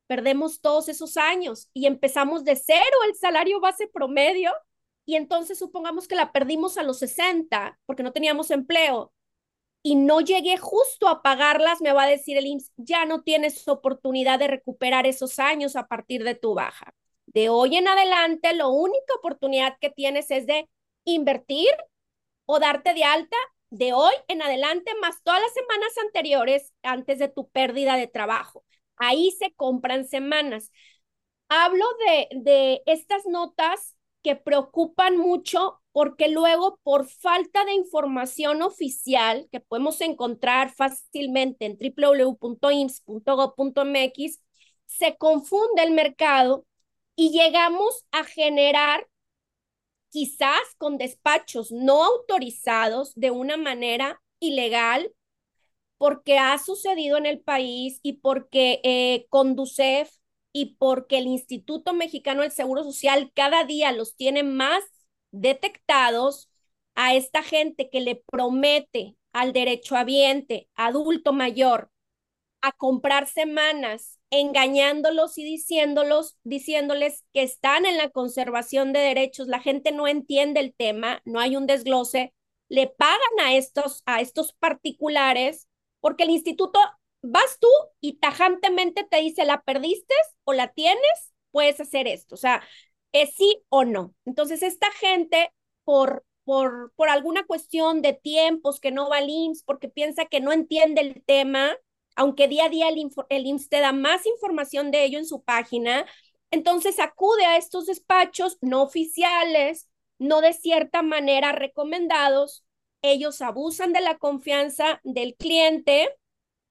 perdemos 0.07 0.61
todos 0.61 0.89
esos 0.89 1.17
años 1.17 1.69
y 1.73 1.87
empezamos 1.87 2.43
de 2.43 2.55
cero 2.57 2.97
el 3.07 3.15
salario 3.15 3.61
base 3.61 3.87
promedio 3.87 4.51
y 5.05 5.15
entonces 5.15 5.57
supongamos 5.57 6.07
que 6.07 6.15
la 6.15 6.31
perdimos 6.33 6.77
a 6.77 6.83
los 6.83 6.99
60 6.99 7.79
porque 7.85 8.03
no 8.03 8.11
teníamos 8.11 8.51
empleo 8.51 9.13
y 9.83 9.95
no 9.95 10.21
llegué 10.21 10.57
justo 10.57 11.07
a 11.07 11.23
pagarlas, 11.23 11.81
me 11.81 11.93
va 11.93 12.03
a 12.03 12.07
decir 12.07 12.37
el 12.37 12.45
IMSS, 12.45 12.71
ya 12.77 13.05
no 13.05 13.23
tienes 13.23 13.67
oportunidad 13.67 14.37
de 14.39 14.47
recuperar 14.47 15.07
esos 15.07 15.39
años 15.39 15.75
a 15.75 15.87
partir 15.87 16.23
de 16.23 16.35
tu 16.35 16.53
baja. 16.55 16.93
De 17.33 17.49
hoy 17.49 17.77
en 17.77 17.87
adelante, 17.87 18.53
la 18.53 18.67
única 18.67 19.13
oportunidad 19.17 19.77
que 19.79 19.89
tienes 19.89 20.31
es 20.31 20.45
de 20.47 20.69
invertir 21.05 21.69
o 22.45 22.59
darte 22.59 22.93
de 22.93 23.03
alta 23.03 23.37
de 23.69 23.93
hoy 23.93 24.13
en 24.27 24.41
adelante 24.41 24.91
más 25.01 25.21
todas 25.23 25.41
las 25.41 25.53
semanas 25.53 25.93
anteriores 26.05 26.73
antes 26.83 27.19
de 27.19 27.29
tu 27.29 27.49
pérdida 27.49 27.95
de 27.95 28.07
trabajo. 28.07 28.65
Ahí 28.97 29.31
se 29.31 29.53
compran 29.53 30.07
semanas. 30.07 30.71
Hablo 31.49 31.85
de, 32.05 32.27
de 32.41 32.81
estas 32.85 33.25
notas 33.25 33.95
que 34.23 34.35
preocupan 34.35 35.17
mucho 35.17 35.79
porque 35.93 36.29
luego 36.29 36.79
por 36.83 37.07
falta 37.07 37.65
de 37.65 37.73
información 37.73 38.61
oficial 38.61 39.47
que 39.51 39.59
podemos 39.61 40.01
encontrar 40.01 40.73
fácilmente 40.73 41.65
en 41.65 41.77
www.ims.gov.mx, 41.77 43.11
se 44.85 45.17
confunde 45.17 45.83
el 45.83 45.91
mercado 45.91 46.65
y 47.15 47.31
llegamos 47.31 48.05
a 48.11 48.23
generar 48.23 49.07
quizás 50.09 50.61
con 50.77 50.97
despachos 50.97 51.71
no 51.71 52.03
autorizados 52.03 53.13
de 53.15 53.31
una 53.31 53.57
manera 53.57 54.21
ilegal, 54.39 55.13
porque 55.97 56.37
ha 56.39 56.57
sucedido 56.57 57.17
en 57.17 57.25
el 57.27 57.39
país 57.41 57.99
y 58.03 58.13
porque 58.13 58.81
eh, 58.83 59.27
Conducef 59.29 60.11
y 60.51 60.75
porque 60.77 61.19
el 61.19 61.27
Instituto 61.27 61.93
Mexicano 61.93 62.41
del 62.41 62.51
Seguro 62.51 62.83
Social 62.83 63.31
cada 63.35 63.63
día 63.65 63.91
los 63.91 64.15
tiene 64.15 64.43
más 64.43 64.83
detectados 65.31 66.49
a 66.95 67.15
esta 67.15 67.43
gente 67.43 67.89
que 67.89 68.01
le 68.01 68.15
promete 68.15 69.15
al 69.31 69.53
derechohabiente 69.53 70.67
adulto 70.75 71.33
mayor 71.33 71.91
a 72.61 72.71
comprar 72.71 73.27
semanas 73.27 74.19
engañándolos 74.31 75.37
y 75.37 75.43
diciéndolos, 75.43 76.37
diciéndoles 76.43 77.25
que 77.33 77.43
están 77.43 77.85
en 77.85 77.97
la 77.97 78.09
conservación 78.09 78.93
de 78.93 78.99
derechos. 78.99 79.47
La 79.47 79.59
gente 79.59 79.91
no 79.91 80.07
entiende 80.07 80.61
el 80.61 80.73
tema, 80.73 81.21
no 81.25 81.39
hay 81.39 81.55
un 81.57 81.67
desglose. 81.67 82.33
Le 82.69 82.87
pagan 82.87 83.39
a 83.43 83.55
estos, 83.55 84.03
a 84.05 84.21
estos 84.21 84.53
particulares 84.53 85.67
porque 85.99 86.23
el 86.23 86.31
instituto 86.31 86.79
vas 87.21 87.59
tú 87.59 87.67
y 87.99 88.13
tajantemente 88.13 89.03
te 89.09 89.17
dice, 89.17 89.45
¿la 89.45 89.61
perdiste 89.61 90.13
o 90.43 90.53
la 90.53 90.69
tienes? 90.73 91.33
Puedes 91.51 91.79
hacer 91.79 92.07
esto. 92.07 92.35
O 92.35 92.37
sea, 92.37 92.63
es 93.11 93.35
sí 93.35 93.63
o 93.69 93.83
no. 93.85 94.13
Entonces, 94.25 94.63
esta 94.63 94.91
gente, 94.93 95.51
por, 95.83 96.25
por, 96.43 96.93
por 96.95 97.09
alguna 97.09 97.45
cuestión 97.45 98.01
de 98.01 98.13
tiempos 98.13 98.79
que 98.79 98.91
no 98.91 99.09
va 99.09 99.17
al 99.17 99.29
IMSS, 99.29 99.63
porque 99.63 99.89
piensa 99.89 100.25
que 100.25 100.39
no 100.41 100.51
entiende 100.51 101.01
el 101.01 101.23
tema, 101.25 101.75
aunque 102.15 102.47
día 102.47 102.65
a 102.65 102.69
día 102.69 102.89
el, 102.89 103.09
el 103.29 103.45
IMSS 103.45 103.69
te 103.69 103.79
da 103.79 103.91
más 103.93 104.25
información 104.25 104.91
de 104.91 105.03
ello 105.05 105.17
en 105.19 105.25
su 105.25 105.43
página, 105.43 106.05
entonces 106.51 106.99
acude 106.99 107.45
a 107.45 107.57
estos 107.57 107.85
despachos 107.85 108.57
no 108.61 108.83
oficiales, 108.83 109.89
no 110.19 110.41
de 110.41 110.53
cierta 110.53 111.01
manera 111.01 111.51
recomendados, 111.53 112.65
ellos 113.01 113.41
abusan 113.41 113.93
de 113.93 114.01
la 114.01 114.17
confianza 114.17 114.99
del 115.03 115.35
cliente 115.35 116.09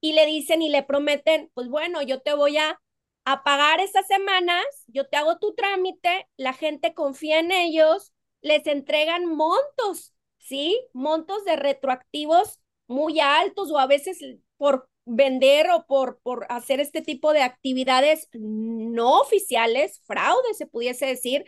y 0.01 0.13
le 0.15 0.27
dicen 0.27 0.63
y 0.63 0.69
le 0.71 0.83
prometen, 0.83 1.51
pues 1.55 1.69
bueno, 1.69 2.03
yo 2.03 2.21
te 2.21 2.35
voy 2.35 2.57
a, 2.59 2.81
a 3.25 3.43
pagar 3.43 3.81
estas 3.81 4.07
semanas, 4.07 4.65
yo 4.87 5.09
te 5.09 5.17
hago 5.17 5.39
tu 5.39 5.55
trámite, 5.55 6.29
la 6.37 6.53
gente 6.53 6.95
confía 6.95 7.41
en 7.41 7.53
ellos, 7.53 8.13
les 8.41 8.67
entregan 8.67 9.27
montos, 9.27 10.15
¿sí? 10.39 10.81
Montos 10.95 11.45
de 11.45 11.57
retroactivos 11.57 12.61
muy 12.87 13.21
altos 13.21 13.71
o 13.71 13.79
a 13.79 13.87
veces 13.87 14.19
por 14.57 14.90
vender 15.05 15.71
o 15.71 15.85
por, 15.87 16.21
por 16.23 16.47
hacer 16.51 16.81
este 16.81 17.03
tipo 17.03 17.33
de 17.33 17.43
actividades 17.43 18.29
no 18.33 19.21
oficiales, 19.21 20.01
fraude 20.07 20.55
se 20.55 20.67
pudiese 20.67 21.07
decir, 21.07 21.45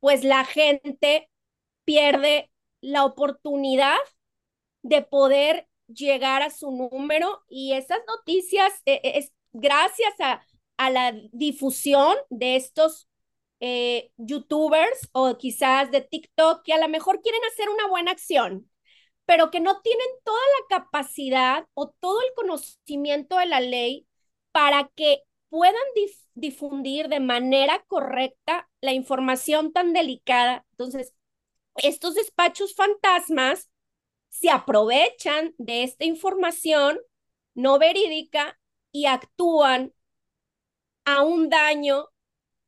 pues 0.00 0.24
la 0.24 0.44
gente 0.44 1.28
pierde 1.84 2.50
la 2.80 3.04
oportunidad 3.04 3.96
de 4.82 5.02
poder 5.02 5.68
llegar 5.88 6.42
a 6.42 6.50
su 6.50 6.70
número 6.70 7.42
y 7.48 7.72
esas 7.72 7.98
noticias 8.06 8.72
eh, 8.84 9.00
eh, 9.02 9.12
es 9.18 9.32
gracias 9.52 10.12
a, 10.20 10.42
a 10.76 10.90
la 10.90 11.12
difusión 11.32 12.16
de 12.30 12.56
estos 12.56 13.08
eh, 13.60 14.12
youtubers 14.16 15.08
o 15.12 15.36
quizás 15.38 15.90
de 15.90 16.02
TikTok 16.02 16.62
que 16.64 16.74
a 16.74 16.78
lo 16.80 16.88
mejor 16.88 17.20
quieren 17.22 17.40
hacer 17.52 17.68
una 17.68 17.88
buena 17.88 18.12
acción, 18.12 18.70
pero 19.28 19.50
que 19.50 19.60
no 19.60 19.82
tienen 19.82 20.06
toda 20.24 20.40
la 20.40 20.78
capacidad 20.78 21.66
o 21.74 21.90
todo 22.00 22.22
el 22.22 22.32
conocimiento 22.34 23.36
de 23.36 23.44
la 23.44 23.60
ley 23.60 24.08
para 24.52 24.90
que 24.96 25.22
puedan 25.50 25.74
difundir 26.32 27.08
de 27.08 27.20
manera 27.20 27.84
correcta 27.88 28.70
la 28.80 28.94
información 28.94 29.70
tan 29.74 29.92
delicada. 29.92 30.64
Entonces, 30.70 31.12
estos 31.76 32.14
despachos 32.14 32.74
fantasmas 32.74 33.68
se 34.30 34.48
aprovechan 34.48 35.54
de 35.58 35.82
esta 35.82 36.06
información 36.06 36.98
no 37.52 37.78
verídica 37.78 38.58
y 38.92 39.04
actúan 39.04 39.92
a 41.04 41.20
un 41.20 41.50
daño 41.50 42.08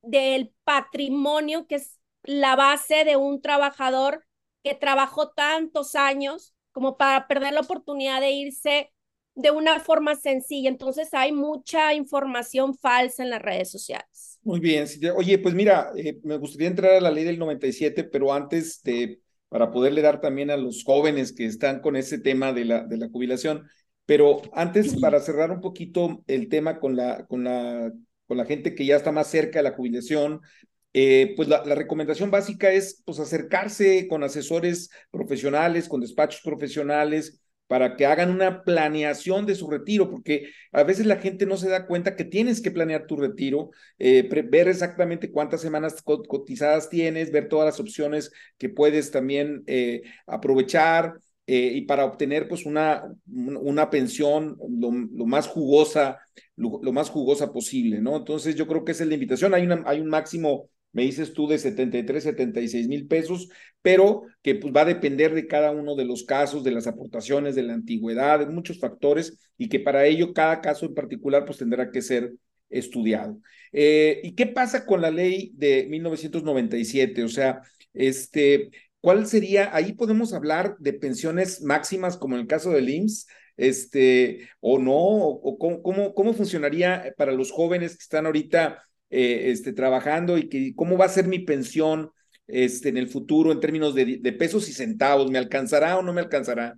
del 0.03 0.53
patrimonio 0.65 1.67
que 1.67 1.77
es 1.77 1.99
la 2.23 2.55
base 2.55 3.07
de 3.07 3.17
un 3.17 3.41
trabajador 3.41 4.27
que 4.63 4.75
trabajó 4.75 5.31
tantos 5.31 5.95
años 5.95 6.55
como 6.73 6.97
para 6.97 7.27
perder 7.27 7.53
la 7.53 7.61
oportunidad 7.61 8.21
de 8.21 8.31
irse 8.31 8.93
de 9.35 9.51
una 9.51 9.81
forma 9.81 10.17
sencilla. 10.17 10.69
Entonces 10.69 11.09
hay 11.13 11.33
mucha 11.33 11.95
información 11.95 12.77
falsa 12.77 13.23
en 13.23 13.31
las 13.31 13.43
redes 13.43 13.71
sociales. 13.71 14.39
Muy 14.43 14.61
bien. 14.61 14.87
Oye, 15.17 15.39
pues 15.39 15.55
mira, 15.55 15.93
eh, 15.97 16.19
me 16.23 16.37
gustaría 16.37 16.69
entrar 16.69 16.93
a 16.93 17.01
la 17.01 17.11
ley 17.11 17.25
del 17.25 17.39
97, 17.39 18.05
pero 18.05 18.33
antes 18.33 18.83
de, 18.83 19.21
para 19.49 19.71
poderle 19.71 20.03
dar 20.03 20.21
también 20.21 20.51
a 20.51 20.57
los 20.57 20.85
jóvenes 20.85 21.33
que 21.33 21.47
están 21.47 21.81
con 21.81 21.97
ese 21.97 22.19
tema 22.19 22.53
de 22.53 22.65
la, 22.65 22.85
de 22.85 22.97
la 22.97 23.09
jubilación, 23.09 23.69
pero 24.07 24.43
antes, 24.55 24.99
para 25.01 25.21
cerrar 25.21 25.53
un 25.53 25.61
poquito 25.61 26.25
el 26.27 26.49
tema 26.49 26.81
con 26.81 26.97
la, 26.97 27.27
con 27.27 27.45
la, 27.45 27.93
con 28.27 28.37
la 28.37 28.45
gente 28.45 28.75
que 28.75 28.85
ya 28.85 28.97
está 28.97 29.13
más 29.13 29.29
cerca 29.29 29.61
de 29.61 29.63
la 29.65 29.77
jubilación, 29.77 30.41
eh, 30.93 31.35
pues 31.37 31.49
la, 31.49 31.63
recomendación 31.63 32.31
básica 32.31 32.73
es 32.73 33.03
pues 33.05 33.21
acercarse 33.21 34.09
con 34.09 34.25
asesores 34.25 34.91
profesionales, 35.11 35.89
con 35.89 36.01
despachos 36.01 36.41
profesionales, 36.43 37.41
para 37.69 37.95
que 37.97 38.05
hagan 38.07 38.31
una 38.31 38.65
planeación 38.65 39.47
de 39.47 39.55
su 39.55 39.71
retiro, 39.71 40.11
porque 40.11 40.49
a 40.73 40.83
veces 40.83 41.07
la 41.07 41.17
gente 41.17 41.47
no 41.47 41.57
se 41.57 41.69
da 41.69 41.87
cuenta 41.87 42.17
que 42.17 42.25
tienes 42.25 42.61
que 42.61 42.73
planear 42.73 43.07
tu 43.07 43.17
retiro, 43.17 43.71
eh, 43.99 44.29
ver 44.51 44.67
exactamente 44.67 45.31
cuántas 45.31 45.61
semanas 45.61 46.03
cotizadas 46.03 46.91
tienes, 46.91 47.31
ver 47.31 47.49
todas 47.49 47.67
las 47.67 47.79
opciones 47.79 48.33
que 48.59 48.69
puedes 48.71 49.13
también 49.13 49.63
eh, 49.67 50.03
aprovechar. 50.27 51.15
y 51.47 51.83
para 51.83 52.05
obtener 52.05 52.49
pues 52.49 52.65
una, 52.65 53.05
una 53.27 53.91
pensión 53.91 54.57
lo, 54.69 54.91
más 55.27 55.49
jugosa, 55.49 56.19
lo, 56.57 56.93
más 56.93 57.11
jugosa 57.11 57.53
posible, 57.53 58.01
¿no? 58.01 58.17
Entonces 58.17 58.55
yo 58.55 58.67
creo 58.69 58.85
que 58.85 58.93
esa 58.93 59.03
es 59.03 59.09
la 59.09 59.15
invitación. 59.15 59.55
Hay, 59.55 59.65
una, 59.65 59.83
hay 59.87 60.01
un 60.01 60.09
máximo 60.09 60.71
me 60.93 61.03
dices 61.03 61.33
tú 61.33 61.47
de 61.47 61.59
73, 61.59 62.23
76 62.23 62.89
mil 62.89 63.07
pesos, 63.07 63.49
pero 63.83 64.25
que 64.43 64.55
pues, 64.57 64.75
va 64.75 64.83
a 64.83 64.87
depender 64.87 65.35
de 65.35 65.47
cada 65.47 65.71
uno 65.71 65.95
de 65.95 66.05
los 66.05 66.25
casos, 66.25 66.65
de 66.65 66.73
las 66.73 66.87
aportaciones, 66.87 67.55
de 67.55 67.63
la 67.63 67.75
antigüedad, 67.75 68.41
de 68.41 68.47
muchos 68.47 68.79
factores, 68.79 69.39
y 69.57 69.69
que 69.69 69.81
para 69.81 70.07
ello 70.07 70.33
cada 70.33 70.61
caso 70.61 70.87
en 70.87 70.95
particular 70.95 71.45
pues 71.45 71.59
tendrá 71.59 71.91
que 71.91 72.03
ser 72.03 72.33
estudiado. 72.69 73.41
Eh, 73.73 74.21
¿Y 74.23 74.35
qué 74.35 74.47
pasa 74.47 74.87
con 74.87 75.01
la 75.01 75.11
ley 75.11 75.53
de 75.55 75.87
1997? 75.89 77.25
O 77.25 77.29
sea, 77.29 77.63
este, 77.93 78.71
¿cuál 79.01 79.27
sería? 79.27 79.75
Ahí 79.75 79.93
podemos 79.93 80.33
hablar 80.33 80.77
de 80.79 80.93
pensiones 80.93 81.63
máximas 81.63 82.17
como 82.17 82.35
en 82.35 82.43
el 82.43 82.47
caso 82.47 82.71
del 82.71 82.89
IMSS, 82.89 83.27
este, 83.57 84.49
o 84.61 84.79
no, 84.79 84.95
o, 84.95 85.59
cómo, 85.59 85.83
cómo, 85.83 86.15
cómo 86.15 86.33
funcionaría 86.33 87.13
para 87.17 87.33
los 87.33 87.51
jóvenes 87.51 87.97
que 87.97 88.03
están 88.03 88.27
ahorita 88.27 88.83
eh, 89.11 89.51
este, 89.51 89.73
trabajando 89.73 90.39
y 90.39 90.49
que, 90.49 90.75
cómo 90.75 90.97
va 90.97 91.07
a 91.07 91.09
ser 91.11 91.27
mi 91.27 91.41
pensión 91.41 92.11
este, 92.47 92.89
en 92.89 92.97
el 92.97 93.09
futuro 93.09 93.53
en 93.53 93.61
términos 93.61 93.95
de, 93.95 94.19
de 94.21 94.33
pesos 94.33 94.69
y 94.69 94.73
centavos. 94.73 95.31
¿Me 95.31 95.39
alcanzará 95.39 95.99
o 95.99 96.03
no 96.03 96.13
me 96.13 96.21
alcanzará? 96.21 96.75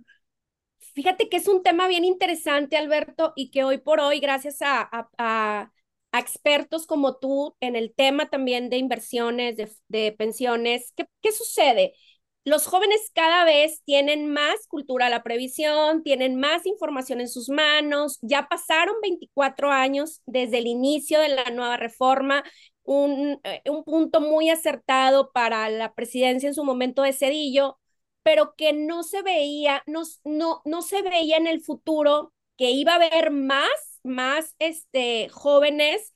Fíjate 0.93 1.27
que 1.29 1.37
es 1.37 1.47
un 1.47 1.63
tema 1.63 1.87
bien 1.87 2.03
interesante, 2.03 2.77
Alberto, 2.77 3.33
y 3.35 3.49
que 3.49 3.63
hoy 3.63 3.79
por 3.79 3.99
hoy, 3.99 4.19
gracias 4.19 4.61
a, 4.61 4.87
a, 4.91 5.09
a, 5.17 5.71
expertos 6.19 6.85
como 6.85 7.17
tú 7.17 7.55
en 7.59 7.75
el 7.75 7.93
tema 7.95 8.29
también 8.29 8.69
de 8.69 8.77
inversiones, 8.77 9.57
de, 9.57 9.71
de 9.87 10.11
pensiones, 10.11 10.93
¿qué, 10.95 11.05
¿qué 11.21 11.31
sucede? 11.31 11.93
Los 12.45 12.65
jóvenes 12.67 13.11
cada 13.13 13.45
vez 13.45 13.81
tienen 13.85 14.27
más 14.27 14.67
cultura 14.67 15.07
a 15.07 15.09
la 15.09 15.23
previsión, 15.23 16.03
tienen 16.03 16.39
más 16.39 16.65
información 16.65 17.21
en 17.21 17.29
sus 17.29 17.49
manos, 17.49 18.19
ya 18.21 18.47
pasaron 18.49 18.95
24 19.01 19.71
años 19.71 20.21
desde 20.25 20.57
el 20.59 20.67
inicio 20.67 21.19
de 21.19 21.29
la 21.29 21.45
nueva 21.51 21.77
reforma, 21.77 22.43
un, 22.83 23.39
eh, 23.43 23.61
un 23.69 23.83
punto 23.85 24.19
muy 24.19 24.49
acertado 24.49 25.31
para 25.31 25.69
la 25.69 25.93
presidencia 25.93 26.47
en 26.49 26.55
su 26.55 26.65
momento 26.65 27.01
de 27.01 27.13
Cedillo, 27.13 27.79
pero 28.23 28.55
que 28.57 28.73
no 28.73 29.03
se 29.03 29.21
veía, 29.21 29.81
no, 29.85 30.03
no, 30.25 30.61
no 30.65 30.81
se 30.81 31.01
veía 31.01 31.37
en 31.37 31.47
el 31.47 31.61
futuro 31.61 32.33
que 32.57 32.71
iba 32.71 32.93
a 32.93 32.95
haber 32.95 33.31
más, 33.31 33.99
más 34.03 34.55
este, 34.59 35.29
jóvenes 35.29 36.13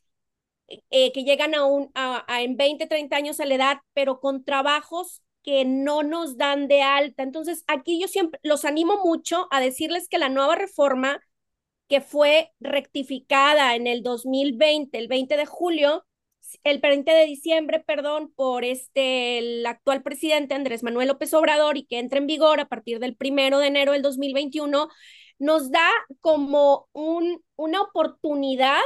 eh, 0.89 1.11
que 1.13 1.23
llegan 1.23 1.55
a 1.55 1.65
un, 1.65 1.91
a, 1.95 2.25
a 2.27 2.41
en 2.41 2.57
20, 2.57 2.87
30 2.87 3.15
años 3.17 3.39
a 3.39 3.45
la 3.45 3.55
edad, 3.55 3.77
pero 3.93 4.19
con 4.19 4.43
trabajos 4.43 5.21
que 5.47 5.63
no 5.63 6.03
nos 6.03 6.35
dan 6.35 6.67
de 6.67 6.81
alta. 6.81 7.23
Entonces, 7.23 7.63
aquí 7.67 8.01
yo 8.01 8.09
siempre 8.09 8.37
los 8.43 8.65
animo 8.65 8.97
mucho 9.05 9.47
a 9.49 9.61
decirles 9.61 10.09
que 10.09 10.17
la 10.17 10.27
nueva 10.27 10.55
reforma 10.55 11.21
que 11.87 12.01
fue 12.01 12.51
rectificada 12.59 13.73
en 13.75 13.87
el 13.87 14.03
2020, 14.03 14.97
el 14.97 15.07
20 15.07 15.37
de 15.37 15.45
julio, 15.45 16.05
el 16.65 16.79
20 16.79 17.09
de 17.13 17.23
diciembre, 17.23 17.79
perdón, 17.79 18.33
por 18.35 18.65
este, 18.65 19.37
el 19.37 19.65
actual 19.65 20.03
presidente 20.03 20.53
Andrés 20.53 20.83
Manuel 20.83 21.07
López 21.07 21.33
Obrador 21.33 21.77
y 21.77 21.85
que 21.85 21.99
entra 21.99 22.19
en 22.19 22.27
vigor 22.27 22.59
a 22.59 22.67
partir 22.67 22.99
del 22.99 23.15
primero 23.15 23.59
de 23.59 23.67
enero 23.67 23.93
del 23.93 24.01
2021, 24.01 24.89
nos 25.39 25.71
da 25.71 25.89
como 26.19 26.89
un, 26.91 27.41
una 27.55 27.81
oportunidad 27.83 28.83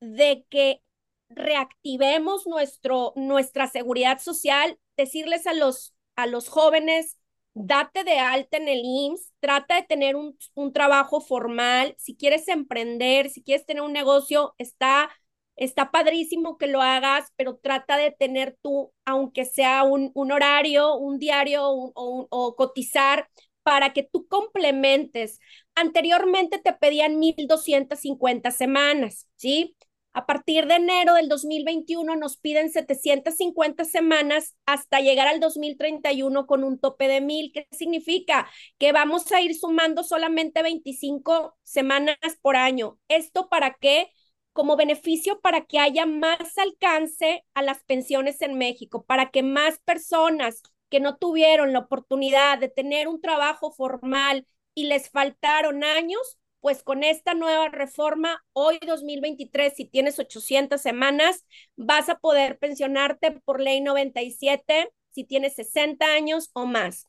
de 0.00 0.46
que 0.48 0.80
reactivemos 1.28 2.46
nuestro, 2.46 3.12
nuestra 3.14 3.66
seguridad 3.66 4.20
social, 4.20 4.78
decirles 4.96 5.46
a 5.46 5.52
los 5.52 5.94
a 6.18 6.26
los 6.26 6.48
jóvenes, 6.50 7.18
date 7.54 8.04
de 8.04 8.18
alta 8.18 8.58
en 8.58 8.68
el 8.68 8.80
IMSS, 8.84 9.32
trata 9.40 9.76
de 9.76 9.84
tener 9.84 10.16
un, 10.16 10.36
un 10.54 10.72
trabajo 10.74 11.20
formal, 11.22 11.94
si 11.98 12.16
quieres 12.16 12.48
emprender, 12.48 13.30
si 13.30 13.42
quieres 13.44 13.66
tener 13.66 13.82
un 13.84 13.92
negocio, 13.94 14.54
está, 14.58 15.10
está 15.56 15.90
padrísimo 15.90 16.58
que 16.58 16.66
lo 16.68 16.82
hagas, 16.82 17.32
pero 17.36 17.56
trata 17.58 17.96
de 17.96 18.12
tener 18.12 18.56
tú, 18.62 18.92
aunque 19.04 19.44
sea 19.44 19.84
un, 19.84 20.10
un 20.14 20.32
horario, 20.32 20.94
un 20.96 21.18
diario 21.18 21.64
o, 21.68 22.26
o 22.30 22.56
cotizar 22.56 23.28
para 23.62 23.92
que 23.92 24.02
tú 24.04 24.26
complementes. 24.28 25.40
Anteriormente 25.74 26.58
te 26.58 26.72
pedían 26.72 27.18
1.250 27.18 28.50
semanas, 28.50 29.28
¿sí? 29.36 29.76
A 30.18 30.26
partir 30.26 30.66
de 30.66 30.74
enero 30.74 31.14
del 31.14 31.28
2021 31.28 32.16
nos 32.16 32.38
piden 32.38 32.72
750 32.72 33.84
semanas 33.84 34.56
hasta 34.66 34.98
llegar 34.98 35.28
al 35.28 35.38
2031 35.38 36.44
con 36.48 36.64
un 36.64 36.80
tope 36.80 37.06
de 37.06 37.20
mil. 37.20 37.52
¿Qué 37.52 37.68
significa? 37.70 38.50
Que 38.78 38.90
vamos 38.90 39.30
a 39.30 39.40
ir 39.40 39.54
sumando 39.54 40.02
solamente 40.02 40.60
25 40.64 41.56
semanas 41.62 42.16
por 42.42 42.56
año. 42.56 42.98
¿Esto 43.06 43.48
para 43.48 43.76
qué? 43.80 44.10
Como 44.52 44.76
beneficio 44.76 45.40
para 45.40 45.66
que 45.66 45.78
haya 45.78 46.04
más 46.04 46.58
alcance 46.58 47.44
a 47.54 47.62
las 47.62 47.84
pensiones 47.84 48.42
en 48.42 48.58
México, 48.58 49.04
para 49.04 49.30
que 49.30 49.44
más 49.44 49.78
personas 49.84 50.62
que 50.88 50.98
no 50.98 51.16
tuvieron 51.16 51.72
la 51.72 51.78
oportunidad 51.78 52.58
de 52.58 52.68
tener 52.68 53.06
un 53.06 53.20
trabajo 53.20 53.70
formal 53.70 54.48
y 54.74 54.86
les 54.86 55.10
faltaron 55.10 55.84
años, 55.84 56.38
pues 56.60 56.82
con 56.82 57.04
esta 57.04 57.34
nueva 57.34 57.68
reforma, 57.68 58.44
hoy 58.52 58.78
2023, 58.86 59.74
si 59.76 59.84
tienes 59.84 60.18
800 60.18 60.80
semanas, 60.80 61.44
vas 61.76 62.08
a 62.08 62.18
poder 62.18 62.58
pensionarte 62.58 63.32
por 63.44 63.60
ley 63.60 63.80
97 63.80 64.90
si 65.10 65.24
tienes 65.24 65.54
60 65.54 66.06
años 66.14 66.50
o 66.52 66.66
más. 66.66 67.06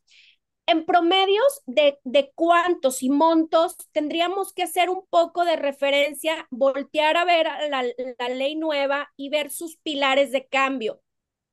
En 0.67 0.85
promedios 0.85 1.61
de, 1.65 1.99
de 2.03 2.31
cuántos 2.35 3.01
y 3.01 3.09
montos 3.09 3.75
tendríamos 3.91 4.53
que 4.53 4.63
hacer 4.63 4.89
un 4.89 5.05
poco 5.09 5.43
de 5.43 5.55
referencia, 5.55 6.47
voltear 6.51 7.17
a 7.17 7.25
ver 7.25 7.47
la, 7.69 7.83
la 8.19 8.29
ley 8.29 8.55
nueva 8.55 9.11
y 9.17 9.29
ver 9.29 9.49
sus 9.49 9.77
pilares 9.77 10.31
de 10.31 10.47
cambio. 10.47 11.01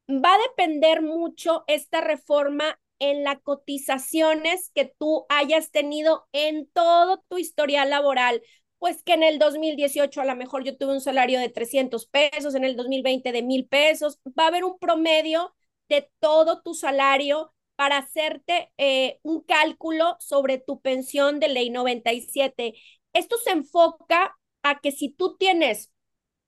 Va 0.09 0.35
a 0.35 0.38
depender 0.50 1.02
mucho 1.02 1.64
esta 1.66 2.00
reforma 2.00 2.78
en 2.98 3.24
las 3.24 3.40
cotizaciones 3.42 4.70
que 4.74 4.87
tú 4.98 5.26
hayas 5.28 5.70
tenido 5.70 6.26
en 6.32 6.68
todo 6.72 7.22
tu 7.28 7.38
historial 7.38 7.90
laboral. 7.90 8.42
Pues 8.78 9.02
que 9.02 9.14
en 9.14 9.22
el 9.22 9.38
2018 9.38 10.20
a 10.20 10.24
lo 10.24 10.37
mejor 10.37 10.64
yo 10.64 10.76
tuve 10.76 10.92
un 10.92 11.00
salario 11.00 11.40
de 11.40 11.48
300 11.48 12.06
pesos, 12.06 12.54
en 12.54 12.64
el 12.64 12.76
2020 12.76 13.32
de 13.32 13.42
mil 13.42 13.66
pesos. 13.66 14.20
Va 14.38 14.44
a 14.44 14.48
haber 14.48 14.64
un 14.64 14.78
promedio 14.78 15.54
de 15.88 16.11
todo 16.20 16.62
tu 16.62 16.74
salario 16.74 17.52
para 17.76 17.98
hacerte 17.98 18.72
eh, 18.78 19.18
un 19.22 19.42
cálculo 19.42 20.16
sobre 20.20 20.59
tu 20.59 20.80
pensión 20.80 21.40
de 21.40 21.48
ley 21.48 21.70
97. 21.70 22.74
Esto 23.12 23.37
se 23.38 23.50
enfoca 23.50 24.37
a 24.62 24.80
que 24.80 24.92
si 24.92 25.11
tú 25.11 25.37
tienes 25.37 25.92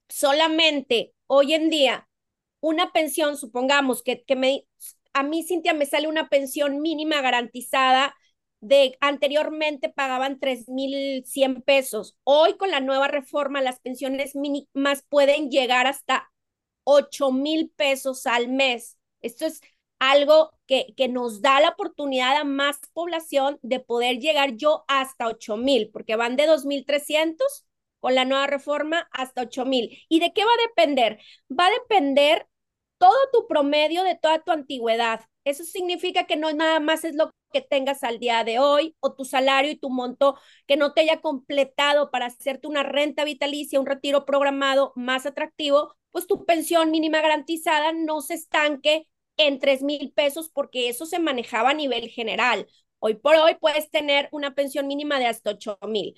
solamente 0.09 1.15
hoy 1.27 1.55
en 1.55 1.71
día 1.71 2.09
una 2.61 2.93
pensión, 2.93 3.37
supongamos 3.37 4.03
que, 4.03 4.25
que 4.25 4.37
me, 4.37 4.67
a 5.19 5.23
mí, 5.25 5.43
Cintia, 5.43 5.75
me 5.75 5.87
sale 5.87 6.09
una 6.09 6.29
pensión 6.29 6.81
mínima 6.81 7.21
garantizada 7.21 8.15
de 8.61 8.97
anteriormente 9.01 9.89
pagaban 9.89 10.39
3.100 10.39 11.63
pesos. 11.63 12.17
Hoy 12.25 12.57
con 12.57 12.71
la 12.71 12.81
nueva 12.81 13.09
reforma 13.09 13.61
las 13.61 13.81
pensiones 13.81 14.35
mínimas 14.37 15.05
pueden 15.09 15.51
llegar 15.51 15.87
hasta 15.87 16.31
8.000 16.85 17.73
pesos 17.77 18.27
al 18.27 18.49
mes. 18.49 18.97
Esto 19.21 19.47
es 19.47 19.61
algo 19.99 20.53
que, 20.67 20.95
que 20.97 21.09
nos 21.09 21.43
da 21.43 21.61
la 21.61 21.71
oportunidad 21.71 22.37
a 22.37 22.45
más 22.45 22.79
población 22.93 23.59
de 23.63 23.81
poder 23.81 24.19
llegar 24.19 24.55
yo 24.55 24.85
hasta 24.87 25.27
8.000, 25.27 25.91
porque 25.93 26.17
van 26.17 26.37
de 26.37 26.47
2.300 26.47 27.67
con 28.01 28.15
la 28.15 28.25
nueva 28.25 28.47
reforma 28.47 29.09
hasta 29.13 29.43
8.000. 29.43 29.99
¿Y 30.09 30.21
de 30.21 30.33
qué 30.33 30.45
va 30.45 30.53
a 30.53 30.69
depender? 30.69 31.19
Va 31.51 31.67
a 31.67 31.71
depender 31.71 32.47
todo 32.99 33.17
tu 33.33 33.47
promedio 33.47 34.05
de 34.05 34.17
toda 34.17 34.41
tu 34.41 34.53
antigüedad. 34.53 35.21
Eso 35.45 35.65
significa 35.65 36.27
que 36.27 36.37
no 36.37 36.53
nada 36.53 36.81
más 36.81 37.05
es 37.05 37.15
lo 37.15 37.31
que 37.53 37.63
tengas 37.63 38.03
al 38.05 38.19
día 38.19 38.45
de 38.45 38.59
hoy 38.59 38.95
o 39.01 39.15
tu 39.15 39.25
salario 39.25 39.71
y 39.71 39.77
tu 39.77 39.89
monto 39.91 40.37
que 40.67 40.77
no 40.77 40.93
te 40.93 41.03
haya 41.03 41.21
completado 41.21 42.11
para 42.11 42.27
hacerte 42.27 42.67
una 42.67 42.83
renta 42.83 43.25
vitalicia, 43.25 43.81
un 43.81 43.87
retiro 43.87 44.25
programado 44.27 44.93
más 44.97 45.25
atractivo, 45.27 45.95
pues 46.11 46.27
tu 46.27 46.45
pensión 46.45 46.91
mínima 46.91 47.21
garantizada 47.23 47.93
no 47.93 48.21
se 48.21 48.35
estanque 48.35 49.07
en 49.37 49.59
tres 49.61 49.83
mil 49.83 50.13
pesos 50.13 50.51
porque 50.51 50.89
eso 50.89 51.07
se 51.07 51.19
manejaba 51.19 51.71
a 51.71 51.75
nivel 51.75 52.09
general. 52.11 52.67
Hoy 52.99 53.15
por 53.15 53.37
hoy 53.37 53.55
puedes 53.61 53.91
tener 53.91 54.29
una 54.33 54.55
pensión 54.55 54.87
mínima 54.87 55.19
de 55.19 55.27
hasta 55.27 55.51
ocho 55.51 55.79
mil. 55.87 56.15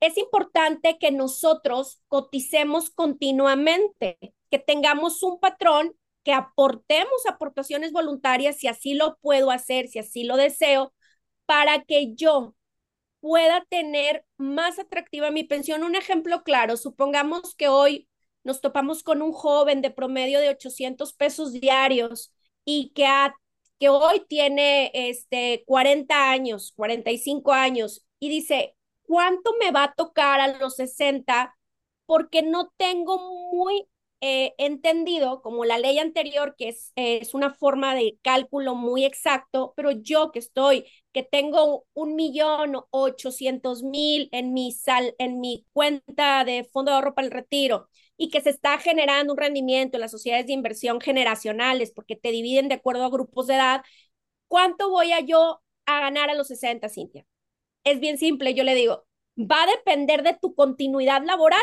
Es 0.00 0.16
importante 0.18 0.98
que 0.98 1.12
nosotros 1.12 2.02
coticemos 2.08 2.90
continuamente, 2.90 4.18
que 4.50 4.58
tengamos 4.58 5.22
un 5.22 5.38
patrón 5.40 5.94
que 6.24 6.32
aportemos 6.32 7.26
aportaciones 7.28 7.92
voluntarias, 7.92 8.56
si 8.58 8.68
así 8.68 8.94
lo 8.94 9.16
puedo 9.18 9.50
hacer, 9.50 9.88
si 9.88 9.98
así 9.98 10.24
lo 10.24 10.36
deseo, 10.36 10.92
para 11.46 11.82
que 11.84 12.14
yo 12.14 12.54
pueda 13.20 13.64
tener 13.70 14.24
más 14.36 14.78
atractiva 14.78 15.30
mi 15.30 15.44
pensión. 15.44 15.84
Un 15.84 15.94
ejemplo 15.94 16.42
claro, 16.42 16.76
supongamos 16.76 17.54
que 17.56 17.68
hoy 17.68 18.08
nos 18.44 18.60
topamos 18.60 19.02
con 19.02 19.22
un 19.22 19.32
joven 19.32 19.82
de 19.82 19.90
promedio 19.90 20.40
de 20.40 20.48
800 20.50 21.12
pesos 21.14 21.52
diarios 21.52 22.32
y 22.64 22.92
que, 22.94 23.06
que 23.78 23.88
hoy 23.88 24.24
tiene 24.28 24.90
este, 24.94 25.64
40 25.66 26.30
años, 26.30 26.72
45 26.76 27.52
años 27.52 28.04
y 28.18 28.28
dice, 28.28 28.76
¿cuánto 29.02 29.52
me 29.60 29.70
va 29.70 29.84
a 29.84 29.94
tocar 29.94 30.40
a 30.40 30.58
los 30.58 30.76
60? 30.76 31.54
Porque 32.06 32.42
no 32.42 32.72
tengo 32.76 33.18
muy 33.52 33.86
eh, 34.22 34.54
entendido 34.58 35.42
como 35.42 35.64
la 35.66 35.78
ley 35.78 35.98
anterior, 35.98 36.54
que 36.56 36.68
es, 36.70 36.92
es 36.96 37.34
una 37.34 37.52
forma 37.54 37.94
de 37.94 38.18
cálculo 38.22 38.74
muy 38.76 39.04
exacto, 39.04 39.74
pero 39.76 39.90
yo 39.90 40.32
que 40.32 40.38
estoy, 40.38 40.86
que 41.12 41.24
tengo 41.24 41.86
un 41.94 42.14
millón 42.16 42.76
ochocientos 42.90 43.82
mil 43.82 44.28
en 44.32 44.54
mi, 44.54 44.72
sal, 44.72 45.14
en 45.18 45.40
mi 45.40 45.66
cuenta 45.72 46.44
de 46.44 46.64
fondo 46.72 46.92
de 46.92 46.96
ahorro 46.96 47.14
para 47.14 47.26
el 47.26 47.32
retiro 47.32 47.88
y 48.16 48.30
que 48.30 48.40
se 48.40 48.50
está 48.50 48.78
generando 48.78 49.32
un 49.34 49.38
rendimiento 49.38 49.96
en 49.96 50.02
las 50.02 50.12
sociedades 50.12 50.46
de 50.46 50.52
inversión 50.52 51.00
generacionales 51.00 51.92
porque 51.92 52.16
te 52.16 52.30
dividen 52.30 52.68
de 52.68 52.76
acuerdo 52.76 53.04
a 53.04 53.10
grupos 53.10 53.48
de 53.48 53.54
edad, 53.56 53.82
¿cuánto 54.48 54.90
voy 54.90 55.12
a 55.12 55.20
yo 55.20 55.62
a 55.86 56.00
ganar 56.00 56.30
a 56.30 56.34
los 56.34 56.48
60, 56.48 56.88
Cintia? 56.88 57.26
Es 57.84 58.00
bien 58.00 58.18
simple, 58.18 58.54
yo 58.54 58.64
le 58.64 58.74
digo, 58.74 59.06
va 59.38 59.64
a 59.64 59.66
depender 59.66 60.22
de 60.22 60.34
tu 60.40 60.54
continuidad 60.54 61.22
laboral, 61.24 61.62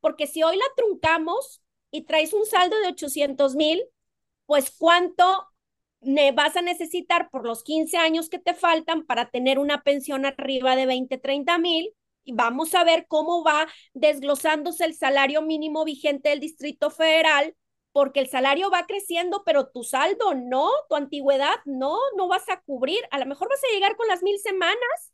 porque 0.00 0.26
si 0.26 0.42
hoy 0.42 0.56
la 0.56 0.64
truncamos, 0.76 1.62
y 1.90 2.02
traes 2.02 2.32
un 2.32 2.46
saldo 2.46 2.78
de 2.80 2.88
800 2.88 3.54
mil, 3.54 3.82
pues 4.46 4.70
cuánto 4.76 5.48
vas 6.34 6.56
a 6.56 6.62
necesitar 6.62 7.28
por 7.30 7.44
los 7.44 7.62
15 7.64 7.96
años 7.96 8.28
que 8.28 8.38
te 8.38 8.54
faltan 8.54 9.04
para 9.04 9.30
tener 9.30 9.58
una 9.58 9.82
pensión 9.82 10.26
arriba 10.26 10.76
de 10.76 10.86
20, 10.86 11.18
30 11.18 11.58
mil. 11.58 11.94
Y 12.24 12.32
vamos 12.32 12.74
a 12.74 12.84
ver 12.84 13.06
cómo 13.08 13.42
va 13.42 13.66
desglosándose 13.94 14.84
el 14.84 14.94
salario 14.94 15.40
mínimo 15.42 15.84
vigente 15.84 16.28
del 16.28 16.40
Distrito 16.40 16.90
Federal, 16.90 17.56
porque 17.92 18.20
el 18.20 18.28
salario 18.28 18.70
va 18.70 18.86
creciendo, 18.86 19.42
pero 19.44 19.68
tu 19.68 19.82
saldo 19.82 20.34
no, 20.34 20.70
tu 20.88 20.96
antigüedad 20.96 21.56
no, 21.64 21.96
no 22.16 22.28
vas 22.28 22.48
a 22.50 22.60
cubrir. 22.60 23.00
A 23.10 23.18
lo 23.18 23.26
mejor 23.26 23.48
vas 23.48 23.62
a 23.64 23.74
llegar 23.74 23.96
con 23.96 24.08
las 24.08 24.22
mil 24.22 24.38
semanas, 24.38 25.12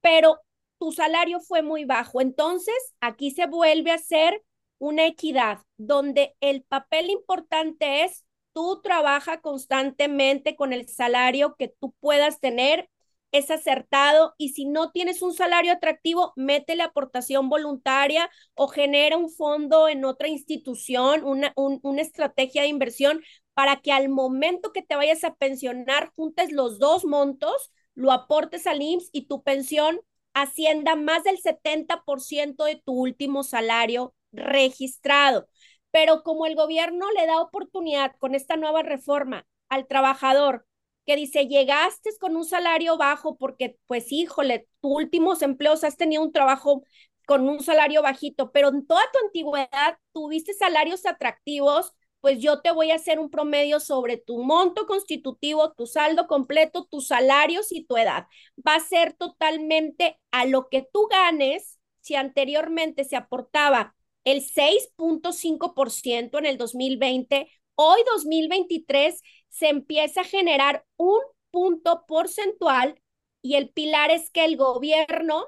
pero 0.00 0.40
tu 0.78 0.90
salario 0.90 1.40
fue 1.40 1.62
muy 1.62 1.84
bajo. 1.84 2.20
Entonces, 2.20 2.74
aquí 3.00 3.30
se 3.30 3.46
vuelve 3.46 3.92
a 3.92 3.94
hacer 3.94 4.42
una 4.84 5.06
equidad 5.06 5.60
donde 5.78 6.36
el 6.40 6.62
papel 6.62 7.08
importante 7.10 8.04
es 8.04 8.24
tú 8.52 8.80
trabaja 8.82 9.40
constantemente 9.40 10.56
con 10.56 10.72
el 10.72 10.86
salario 10.88 11.56
que 11.58 11.68
tú 11.68 11.94
puedas 12.00 12.38
tener, 12.38 12.90
es 13.32 13.50
acertado 13.50 14.34
y 14.38 14.50
si 14.50 14.66
no 14.66 14.92
tienes 14.92 15.22
un 15.22 15.32
salario 15.34 15.72
atractivo, 15.72 16.32
mete 16.36 16.76
la 16.76 16.84
aportación 16.84 17.48
voluntaria 17.48 18.30
o 18.54 18.68
genera 18.68 19.16
un 19.16 19.30
fondo 19.30 19.88
en 19.88 20.04
otra 20.04 20.28
institución, 20.28 21.24
una, 21.24 21.52
una 21.56 22.02
estrategia 22.02 22.62
de 22.62 22.68
inversión 22.68 23.22
para 23.54 23.80
que 23.80 23.90
al 23.90 24.08
momento 24.08 24.72
que 24.72 24.82
te 24.82 24.96
vayas 24.96 25.24
a 25.24 25.34
pensionar 25.34 26.12
juntes 26.14 26.52
los 26.52 26.78
dos 26.78 27.04
montos, 27.04 27.72
lo 27.94 28.12
aportes 28.12 28.66
al 28.66 28.82
IMSS 28.82 29.08
y 29.12 29.26
tu 29.26 29.42
pensión 29.42 30.00
ascienda 30.34 30.94
más 30.94 31.24
del 31.24 31.38
70% 31.38 32.64
de 32.64 32.76
tu 32.84 32.92
último 32.92 33.44
salario 33.44 34.14
registrado. 34.34 35.48
Pero 35.90 36.22
como 36.22 36.46
el 36.46 36.56
gobierno 36.56 37.10
le 37.12 37.26
da 37.26 37.40
oportunidad 37.40 38.12
con 38.18 38.34
esta 38.34 38.56
nueva 38.56 38.82
reforma 38.82 39.46
al 39.68 39.86
trabajador 39.86 40.66
que 41.06 41.16
dice, 41.16 41.46
llegaste 41.46 42.10
con 42.18 42.36
un 42.36 42.44
salario 42.44 42.96
bajo 42.96 43.36
porque, 43.36 43.76
pues, 43.86 44.10
híjole, 44.10 44.68
tus 44.80 44.92
últimos 44.92 45.42
empleos 45.42 45.84
has 45.84 45.96
tenido 45.96 46.22
un 46.22 46.32
trabajo 46.32 46.82
con 47.26 47.48
un 47.48 47.60
salario 47.62 48.02
bajito, 48.02 48.52
pero 48.52 48.68
en 48.68 48.86
toda 48.86 49.02
tu 49.12 49.18
antigüedad 49.26 49.98
tuviste 50.12 50.54
salarios 50.54 51.06
atractivos, 51.06 51.92
pues 52.20 52.40
yo 52.40 52.60
te 52.62 52.70
voy 52.70 52.90
a 52.90 52.94
hacer 52.96 53.18
un 53.18 53.30
promedio 53.30 53.80
sobre 53.80 54.16
tu 54.16 54.42
monto 54.42 54.86
constitutivo, 54.86 55.72
tu 55.72 55.86
saldo 55.86 56.26
completo, 56.26 56.86
tus 56.90 57.08
salarios 57.08 57.70
y 57.70 57.84
tu 57.84 57.96
edad. 57.98 58.26
Va 58.66 58.76
a 58.76 58.80
ser 58.80 59.12
totalmente 59.14 60.18
a 60.30 60.46
lo 60.46 60.68
que 60.68 60.86
tú 60.90 61.06
ganes. 61.10 61.78
Si 62.00 62.14
anteriormente 62.14 63.04
se 63.04 63.16
aportaba 63.16 63.94
el 64.24 64.42
6.5% 64.42 66.38
en 66.38 66.46
el 66.46 66.58
2020. 66.58 67.50
Hoy 67.74 68.00
2023 68.10 69.20
se 69.48 69.68
empieza 69.68 70.22
a 70.22 70.24
generar 70.24 70.84
un 70.96 71.20
punto 71.50 72.04
porcentual 72.06 73.00
y 73.42 73.56
el 73.56 73.70
pilar 73.70 74.10
es 74.10 74.30
que 74.30 74.44
el 74.44 74.56
gobierno, 74.56 75.46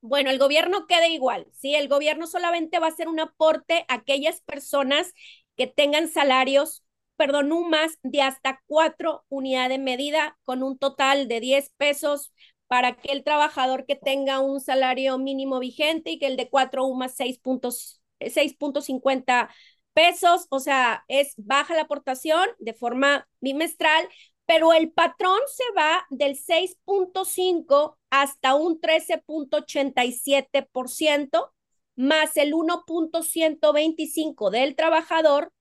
bueno, 0.00 0.30
el 0.30 0.38
gobierno 0.38 0.86
quede 0.86 1.10
igual, 1.10 1.46
¿sí? 1.52 1.74
El 1.74 1.88
gobierno 1.88 2.26
solamente 2.26 2.78
va 2.78 2.86
a 2.86 2.90
hacer 2.90 3.08
un 3.08 3.20
aporte 3.20 3.84
a 3.88 3.94
aquellas 3.94 4.40
personas 4.42 5.12
que 5.56 5.66
tengan 5.66 6.08
salarios, 6.08 6.84
perdón, 7.16 7.52
un 7.52 7.68
más 7.70 7.98
de 8.02 8.22
hasta 8.22 8.62
cuatro 8.66 9.24
unidades 9.28 9.70
de 9.70 9.78
medida 9.78 10.38
con 10.44 10.62
un 10.62 10.78
total 10.78 11.28
de 11.28 11.40
10 11.40 11.70
pesos 11.76 12.32
para 12.70 12.88
aquel 12.88 13.22
trabajador 13.24 13.84
que 13.84 13.96
tenga 13.96 14.38
un 14.38 14.60
salario 14.60 15.18
mínimo 15.18 15.58
vigente 15.58 16.12
y 16.12 16.20
que 16.20 16.28
el 16.28 16.36
de 16.36 16.48
4 16.48 16.86
UMAS 16.86 17.18
6.50 17.18 19.50
pesos, 19.92 20.46
o 20.50 20.60
sea, 20.60 21.04
es 21.08 21.34
baja 21.36 21.74
la 21.74 21.82
aportación 21.82 22.48
de 22.60 22.72
forma 22.72 23.28
bimestral, 23.40 24.08
pero 24.46 24.72
el 24.72 24.92
patrón 24.92 25.40
se 25.52 25.64
va 25.76 26.06
del 26.10 26.36
6.5 26.36 27.98
hasta 28.08 28.54
un 28.54 28.80
13.87%, 28.80 31.52
más 31.96 32.36
el 32.36 32.54
1.125 32.54 34.50
del 34.50 34.76
trabajador, 34.76 35.52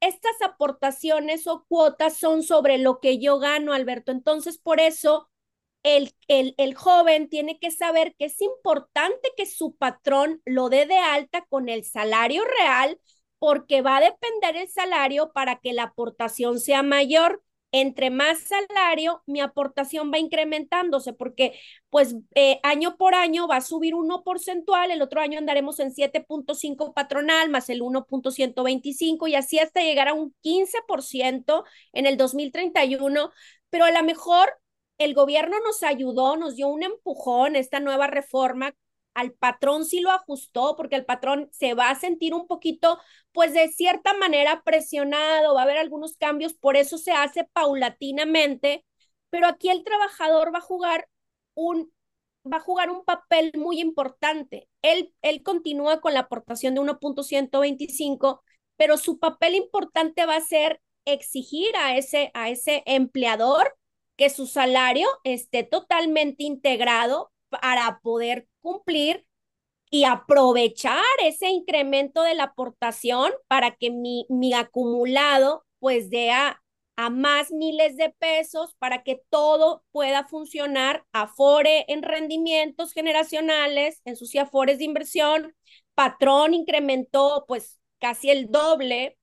estas 0.00 0.40
aportaciones 0.42 1.46
o 1.46 1.66
cuotas 1.68 2.16
son 2.16 2.42
sobre 2.42 2.78
lo 2.78 3.00
que 3.00 3.18
yo 3.18 3.38
gano, 3.38 3.74
Alberto. 3.74 4.12
Entonces, 4.12 4.56
por 4.56 4.80
eso 4.80 5.28
el, 5.84 6.12
el, 6.28 6.54
el, 6.58 6.74
joven 6.74 7.28
tiene 7.28 7.58
que 7.58 7.70
saber 7.70 8.14
que 8.18 8.24
es 8.26 8.40
importante 8.40 9.32
que 9.36 9.46
su 9.46 9.76
patrón 9.76 10.40
lo 10.46 10.70
dé 10.70 10.86
de 10.86 10.96
alta 10.96 11.44
con 11.48 11.68
el 11.68 11.84
salario 11.84 12.42
real, 12.58 12.98
porque 13.38 13.82
va 13.82 13.98
a 13.98 14.00
depender 14.00 14.56
el 14.56 14.68
salario 14.68 15.30
para 15.32 15.56
que 15.60 15.74
la 15.74 15.84
aportación 15.84 16.58
sea 16.60 16.82
mayor. 16.82 17.42
Entre 17.72 18.08
más 18.08 18.38
salario, 18.38 19.22
mi 19.26 19.40
aportación 19.40 20.12
va 20.12 20.18
incrementándose 20.18 21.12
porque 21.12 21.58
pues 21.90 22.14
eh, 22.36 22.60
año 22.62 22.96
por 22.96 23.16
año 23.16 23.48
va 23.48 23.56
a 23.56 23.60
subir 23.60 23.96
uno 23.96 24.22
porcentual, 24.22 24.92
el 24.92 25.02
otro 25.02 25.20
año 25.20 25.38
andaremos 25.38 25.80
en 25.80 25.92
7.5 25.92 26.94
patronal 26.94 27.50
más 27.50 27.68
el 27.70 27.82
1.125 27.82 29.26
y 29.26 29.34
así 29.34 29.58
hasta 29.58 29.80
llegar 29.82 30.06
a 30.08 30.14
un 30.14 30.34
15% 30.40 31.64
en 31.92 32.06
el 32.06 32.16
2031, 32.16 33.32
pero 33.70 33.84
a 33.84 33.90
lo 33.90 34.02
mejor 34.04 34.54
el 34.98 35.14
gobierno 35.14 35.56
nos 35.60 35.82
ayudó, 35.82 36.36
nos 36.36 36.56
dio 36.56 36.68
un 36.68 36.82
empujón 36.82 37.56
esta 37.56 37.80
nueva 37.80 38.06
reforma 38.06 38.74
al 39.14 39.32
patrón 39.32 39.84
sí 39.84 40.00
lo 40.00 40.10
ajustó 40.10 40.76
porque 40.76 40.96
el 40.96 41.04
patrón 41.04 41.48
se 41.52 41.74
va 41.74 41.90
a 41.90 41.94
sentir 41.94 42.34
un 42.34 42.46
poquito, 42.46 42.98
pues 43.32 43.54
de 43.54 43.68
cierta 43.68 44.14
manera 44.14 44.62
presionado, 44.64 45.54
va 45.54 45.60
a 45.60 45.64
haber 45.64 45.78
algunos 45.78 46.16
cambios, 46.16 46.54
por 46.54 46.76
eso 46.76 46.98
se 46.98 47.12
hace 47.12 47.44
paulatinamente, 47.52 48.84
pero 49.30 49.46
aquí 49.46 49.70
el 49.70 49.84
trabajador 49.84 50.52
va 50.54 50.58
a 50.58 50.62
jugar 50.62 51.08
un 51.54 51.92
va 52.46 52.58
a 52.58 52.60
jugar 52.60 52.90
un 52.90 53.04
papel 53.04 53.52
muy 53.56 53.80
importante. 53.80 54.68
Él, 54.82 55.14
él 55.22 55.42
continúa 55.42 56.00
con 56.02 56.12
la 56.12 56.20
aportación 56.20 56.74
de 56.74 56.80
1.125, 56.80 58.42
pero 58.76 58.98
su 58.98 59.18
papel 59.18 59.54
importante 59.54 60.26
va 60.26 60.36
a 60.36 60.40
ser 60.42 60.82
exigir 61.06 61.74
a 61.76 61.96
ese, 61.96 62.30
a 62.34 62.50
ese 62.50 62.82
empleador 62.86 63.74
que 64.16 64.30
su 64.30 64.46
salario 64.46 65.08
esté 65.24 65.64
totalmente 65.64 66.44
integrado 66.44 67.32
para 67.48 68.00
poder 68.02 68.48
cumplir 68.60 69.26
y 69.90 70.04
aprovechar 70.04 71.04
ese 71.22 71.48
incremento 71.48 72.22
de 72.22 72.34
la 72.34 72.44
aportación 72.44 73.32
para 73.48 73.76
que 73.76 73.90
mi, 73.90 74.26
mi 74.28 74.52
acumulado 74.52 75.64
pues 75.78 76.10
dé 76.10 76.32
a, 76.32 76.60
más 77.10 77.50
miles 77.50 77.96
de 77.96 78.10
pesos 78.10 78.74
para 78.78 79.02
que 79.02 79.20
todo 79.28 79.84
pueda 79.90 80.26
funcionar 80.26 81.04
afore 81.12 81.84
en 81.88 82.02
rendimientos 82.02 82.92
generacionales, 82.92 84.00
en 84.04 84.16
sus 84.16 84.34
afores 84.36 84.78
de 84.78 84.84
inversión, 84.84 85.54
patrón 85.94 86.54
incrementó 86.54 87.44
pues 87.48 87.80
casi 87.98 88.30
el 88.30 88.50
doble 88.50 89.18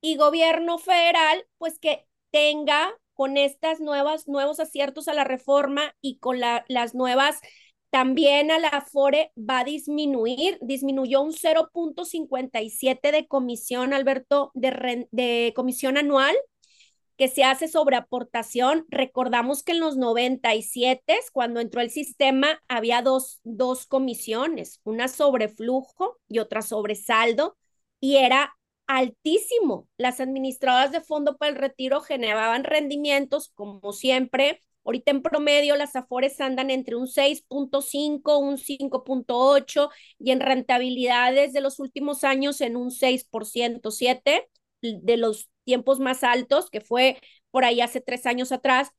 y 0.00 0.16
gobierno 0.16 0.78
federal 0.78 1.46
pues 1.58 1.78
que 1.78 2.06
tenga 2.30 2.94
con 3.16 3.36
estas 3.36 3.80
nuevas 3.80 4.28
nuevos 4.28 4.60
aciertos 4.60 5.08
a 5.08 5.14
la 5.14 5.24
reforma 5.24 5.94
y 6.00 6.18
con 6.18 6.38
la, 6.38 6.64
las 6.68 6.94
nuevas 6.94 7.40
también 7.90 8.50
a 8.50 8.58
la 8.58 8.68
Afore 8.68 9.32
va 9.38 9.60
a 9.60 9.64
disminuir, 9.64 10.58
disminuyó 10.60 11.22
un 11.22 11.32
0.57 11.32 13.10
de 13.10 13.26
comisión, 13.26 13.92
Alberto, 13.92 14.50
de, 14.54 15.08
de 15.10 15.52
comisión 15.56 15.96
anual 15.96 16.36
que 17.16 17.28
se 17.28 17.44
hace 17.44 17.68
sobre 17.68 17.96
aportación. 17.96 18.84
Recordamos 18.88 19.62
que 19.62 19.72
en 19.72 19.80
los 19.80 19.96
97, 19.96 21.18
cuando 21.32 21.60
entró 21.60 21.80
el 21.80 21.90
sistema, 21.90 22.60
había 22.68 23.02
dos, 23.02 23.40
dos 23.44 23.86
comisiones, 23.86 24.80
una 24.84 25.08
sobre 25.08 25.48
flujo 25.48 26.18
y 26.28 26.40
otra 26.40 26.62
sobre 26.62 26.94
saldo, 26.94 27.56
y 28.00 28.16
era 28.16 28.55
altísimo. 28.86 29.88
Las 29.96 30.20
administradoras 30.20 30.92
de 30.92 31.00
fondo 31.00 31.36
para 31.36 31.50
el 31.50 31.56
retiro 31.58 32.00
generaban 32.00 32.64
rendimientos, 32.64 33.50
como 33.54 33.92
siempre, 33.92 34.60
Ahorita 34.86 35.10
en 35.10 35.20
promedio 35.20 35.74
las 35.74 35.96
Afores 35.96 36.40
andan 36.40 36.70
entre 36.70 36.94
un 36.94 37.08
6.5, 37.08 38.38
un 38.38 38.56
5.8 38.56 39.90
y 40.20 40.30
en 40.30 40.38
rentabilidades 40.38 41.52
de 41.52 41.60
los 41.60 41.80
últimos 41.80 42.22
años 42.22 42.60
en 42.60 42.76
un 42.76 42.92
6%, 42.92 43.90
7 43.90 44.48
de 44.80 45.16
los 45.16 45.50
tiempos 45.64 45.98
más 45.98 46.22
altos, 46.22 46.70
que 46.70 46.80
fue 46.80 47.18
por 47.50 47.64
ahí 47.64 47.80
hace 47.80 48.00
tres 48.00 48.26
años 48.26 48.52
atrás, 48.52 48.92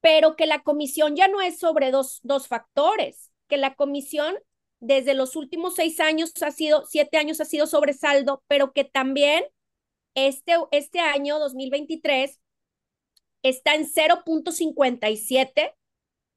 pero 0.00 0.34
que 0.34 0.46
la 0.46 0.64
comisión 0.64 1.14
ya 1.14 1.28
no 1.28 1.40
es 1.40 1.60
sobre 1.60 1.92
dos, 1.92 2.18
dos 2.24 2.48
factores, 2.48 3.30
que 3.46 3.58
la 3.58 3.76
comisión 3.76 4.34
desde 4.82 5.14
los 5.14 5.36
últimos 5.36 5.76
seis 5.76 6.00
años 6.00 6.32
ha 6.42 6.50
sido, 6.50 6.84
siete 6.86 7.16
años 7.16 7.40
ha 7.40 7.44
sido 7.44 7.66
sobresaldo, 7.66 8.42
pero 8.48 8.72
que 8.72 8.84
también 8.84 9.44
este, 10.14 10.54
este 10.72 11.00
año 11.00 11.38
2023 11.38 12.40
está 13.42 13.74
en 13.74 13.86
0.57, 13.86 15.74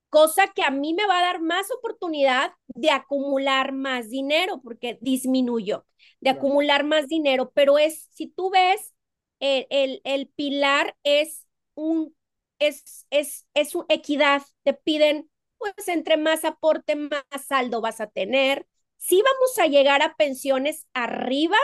cosa 0.09 0.47
que 0.55 0.63
a 0.63 0.71
mí 0.71 0.93
me 0.93 1.07
va 1.07 1.19
a 1.19 1.23
dar 1.23 1.41
más 1.41 1.67
oportunidad 1.71 2.53
de 2.67 2.91
acumular 2.91 3.73
más 3.73 4.09
dinero, 4.09 4.61
porque 4.63 4.97
disminuyó, 5.01 5.85
de 6.21 6.31
acumular 6.31 6.83
más 6.83 7.07
dinero, 7.07 7.51
pero 7.53 7.77
es, 7.77 8.07
si 8.11 8.27
tú 8.27 8.49
ves, 8.51 8.93
el, 9.39 9.67
el, 9.69 10.01
el 10.05 10.27
pilar 10.29 10.95
es 11.03 11.45
un, 11.75 12.15
es, 12.59 13.05
es, 13.09 13.45
es 13.53 13.75
una 13.75 13.85
equidad, 13.89 14.43
te 14.63 14.73
piden, 14.73 15.29
pues 15.57 15.87
entre 15.87 16.17
más 16.17 16.45
aporte, 16.45 16.95
más 16.95 17.23
saldo 17.47 17.81
vas 17.81 18.01
a 18.01 18.07
tener. 18.07 18.67
Si 18.97 19.17
vamos 19.21 19.59
a 19.59 19.67
llegar 19.67 20.01
a 20.01 20.15
pensiones 20.15 20.87
arriba 20.93 21.57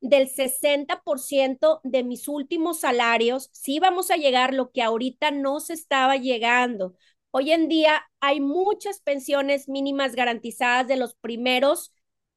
del 0.00 0.28
60% 0.28 1.80
de 1.84 2.04
mis 2.04 2.26
últimos 2.28 2.80
salarios, 2.80 3.50
sí 3.52 3.78
vamos 3.80 4.10
a 4.10 4.16
llegar 4.16 4.54
lo 4.54 4.70
que 4.70 4.82
ahorita 4.82 5.30
no 5.30 5.60
se 5.60 5.74
estaba 5.74 6.16
llegando. 6.16 6.94
Hoy 7.30 7.52
en 7.52 7.68
día 7.68 8.02
hay 8.20 8.40
muchas 8.40 9.00
pensiones 9.00 9.68
mínimas 9.68 10.14
garantizadas 10.14 10.88
de 10.88 10.96
los 10.96 11.14
primeros, 11.14 11.92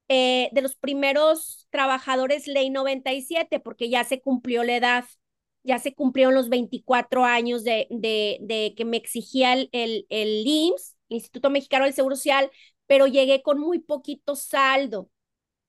eh, 0.09 0.49
de 0.51 0.61
los 0.61 0.75
primeros 0.75 1.67
trabajadores 1.71 2.47
ley 2.47 2.69
97, 2.69 3.59
porque 3.59 3.89
ya 3.89 4.03
se 4.03 4.21
cumplió 4.21 4.63
la 4.63 4.75
edad, 4.75 5.05
ya 5.63 5.79
se 5.79 5.93
cumplieron 5.93 6.33
los 6.35 6.49
24 6.49 7.25
años 7.25 7.63
de, 7.63 7.87
de, 7.89 8.37
de 8.41 8.73
que 8.75 8.85
me 8.85 8.97
exigía 8.97 9.53
el, 9.53 9.69
el, 9.71 10.05
el 10.09 10.43
IMSS, 10.45 10.95
el 11.09 11.15
Instituto 11.17 11.49
Mexicano 11.49 11.85
del 11.85 11.93
Seguro 11.93 12.15
Social, 12.15 12.51
pero 12.87 13.07
llegué 13.07 13.41
con 13.41 13.59
muy 13.59 13.79
poquito 13.79 14.35
saldo 14.35 15.09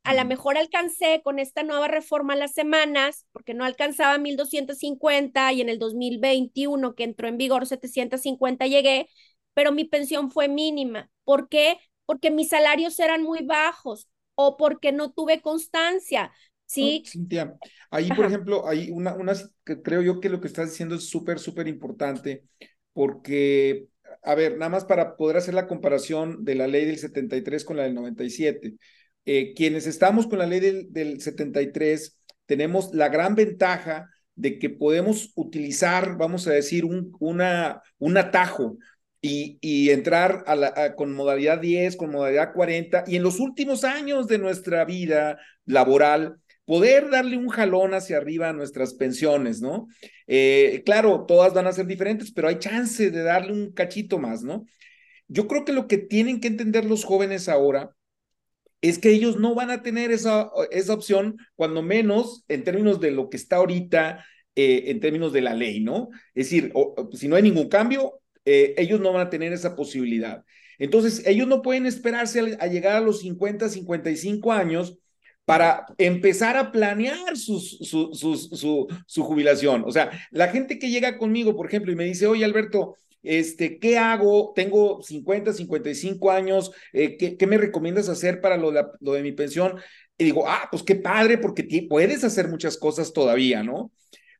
a 0.04 0.14
lo 0.14 0.24
mejor 0.24 0.58
alcancé 0.58 1.22
con 1.24 1.38
esta 1.38 1.62
nueva 1.62 1.88
reforma 1.88 2.36
las 2.36 2.52
semanas, 2.52 3.26
porque 3.32 3.54
no 3.54 3.64
alcanzaba 3.64 4.18
1250 4.18 5.52
y 5.52 5.60
en 5.62 5.68
el 5.70 5.78
2021 5.78 6.94
que 6.94 7.04
entró 7.04 7.26
en 7.28 7.38
vigor 7.38 7.66
750 7.66 8.66
llegué, 8.66 9.08
pero 9.54 9.72
mi 9.72 9.84
pensión 9.84 10.30
fue 10.30 10.48
mínima. 10.48 11.10
¿Por 11.24 11.48
qué? 11.48 11.78
Porque 12.06 12.30
mis 12.30 12.50
salarios 12.50 12.98
eran 13.00 13.22
muy 13.22 13.44
bajos 13.44 14.08
o 14.34 14.56
porque 14.58 14.92
no 14.92 15.10
tuve 15.12 15.40
constancia. 15.40 16.32
Sí. 16.66 17.02
Cintia, 17.06 17.56
ahí, 17.90 18.08
por 18.08 18.24
ejemplo, 18.24 18.66
hay 18.66 18.90
una, 18.90 19.14
una, 19.14 19.34
creo 19.64 20.02
yo 20.02 20.20
que 20.20 20.28
lo 20.28 20.40
que 20.40 20.48
estás 20.48 20.70
diciendo 20.70 20.94
es 20.94 21.08
súper, 21.08 21.38
súper 21.38 21.68
importante, 21.68 22.44
porque, 22.92 23.86
a 24.22 24.34
ver, 24.34 24.56
nada 24.58 24.70
más 24.70 24.84
para 24.84 25.16
poder 25.16 25.36
hacer 25.36 25.54
la 25.54 25.66
comparación 25.66 26.44
de 26.44 26.54
la 26.54 26.66
ley 26.66 26.84
del 26.84 26.98
73 26.98 27.64
con 27.64 27.76
la 27.76 27.84
del 27.84 27.94
97 27.94 28.74
eh, 29.26 29.54
quienes 29.54 29.86
estamos 29.86 30.26
con 30.26 30.38
la 30.38 30.46
ley 30.46 30.60
del, 30.60 30.92
del 30.92 31.20
73 31.20 32.18
tenemos 32.46 32.92
la 32.92 33.08
gran 33.08 33.34
ventaja 33.34 34.10
de 34.34 34.58
que 34.58 34.68
podemos 34.68 35.32
utilizar, 35.34 36.18
vamos 36.18 36.46
a 36.46 36.52
decir, 36.52 36.84
un, 36.84 37.12
una, 37.20 37.80
un 37.98 38.16
atajo 38.18 38.76
y, 39.22 39.58
y 39.62 39.90
entrar 39.90 40.44
a 40.46 40.56
la, 40.56 40.94
con 40.96 41.14
modalidad 41.14 41.58
10, 41.58 41.96
con 41.96 42.10
modalidad 42.10 42.52
40, 42.52 43.04
y 43.06 43.16
en 43.16 43.22
los 43.22 43.40
últimos 43.40 43.84
años 43.84 44.26
de 44.26 44.38
nuestra 44.38 44.84
vida 44.84 45.38
laboral, 45.64 46.36
poder 46.64 47.10
darle 47.10 47.36
un 47.36 47.48
jalón 47.48 47.94
hacia 47.94 48.16
arriba 48.16 48.48
a 48.48 48.52
nuestras 48.52 48.94
pensiones, 48.94 49.60
¿no? 49.60 49.86
Eh, 50.26 50.82
claro, 50.84 51.24
todas 51.26 51.52
van 51.54 51.66
a 51.66 51.72
ser 51.72 51.86
diferentes, 51.86 52.32
pero 52.32 52.48
hay 52.48 52.58
chance 52.58 53.10
de 53.10 53.22
darle 53.22 53.52
un 53.52 53.72
cachito 53.72 54.18
más, 54.18 54.42
¿no? 54.42 54.64
Yo 55.28 55.46
creo 55.48 55.64
que 55.64 55.72
lo 55.72 55.88
que 55.88 55.98
tienen 55.98 56.40
que 56.40 56.48
entender 56.48 56.84
los 56.84 57.04
jóvenes 57.04 57.48
ahora 57.48 57.94
es 58.80 58.98
que 58.98 59.10
ellos 59.10 59.38
no 59.38 59.54
van 59.54 59.70
a 59.70 59.82
tener 59.82 60.10
esa, 60.10 60.50
esa 60.70 60.94
opción, 60.94 61.38
cuando 61.56 61.82
menos 61.82 62.44
en 62.48 62.64
términos 62.64 63.00
de 63.00 63.10
lo 63.10 63.30
que 63.30 63.38
está 63.38 63.56
ahorita, 63.56 64.24
eh, 64.56 64.84
en 64.90 65.00
términos 65.00 65.32
de 65.32 65.40
la 65.40 65.54
ley, 65.54 65.80
¿no? 65.80 66.10
Es 66.34 66.46
decir, 66.46 66.72
si 67.12 67.28
no 67.28 67.36
hay 67.36 67.42
ningún 67.42 67.68
cambio, 67.68 68.20
eh, 68.44 68.74
ellos 68.76 69.00
no 69.00 69.12
van 69.12 69.26
a 69.26 69.30
tener 69.30 69.52
esa 69.52 69.74
posibilidad. 69.74 70.44
Entonces, 70.78 71.26
ellos 71.26 71.48
no 71.48 71.62
pueden 71.62 71.86
esperarse 71.86 72.56
a, 72.60 72.66
llegar 72.66 72.96
a 72.96 73.00
los 73.00 73.20
50, 73.20 73.68
55 73.68 74.52
años 74.52 74.98
para 75.44 75.86
empezar 75.98 76.56
a 76.56 76.72
planear 76.72 77.36
sus, 77.36 77.78
su, 77.78 78.14
su, 78.14 78.88
su, 79.06 79.22
jubilación. 79.22 79.84
O 79.86 79.92
sea, 79.92 80.10
la 80.30 80.48
gente 80.48 80.78
que 80.78 80.90
llega 80.90 81.18
conmigo, 81.18 81.54
por 81.54 81.66
ejemplo, 81.66 81.92
y 81.92 81.96
me 81.96 82.04
dice, 82.04 82.26
oye, 82.26 82.44
Alberto, 82.44 82.96
este, 83.22 83.78
¿qué 83.78 83.98
hago? 83.98 84.52
Tengo 84.54 85.02
50, 85.02 85.52
55 85.52 86.30
años, 86.30 86.72
eh, 86.92 87.16
¿qué, 87.16 87.36
¿qué, 87.36 87.46
me 87.46 87.58
recomiendas 87.58 88.08
hacer 88.08 88.40
para 88.40 88.56
lo 88.56 88.70
de, 88.70 88.84
lo 89.00 89.12
de 89.12 89.22
mi 89.22 89.32
pensión? 89.32 89.78
Y 90.16 90.24
digo, 90.24 90.44
ah, 90.46 90.68
pues 90.70 90.82
qué 90.82 90.94
padre, 90.94 91.38
porque 91.38 91.66
puedes 91.88 92.24
hacer 92.24 92.48
muchas 92.48 92.78
cosas 92.78 93.12
todavía, 93.12 93.62
¿no? 93.62 93.92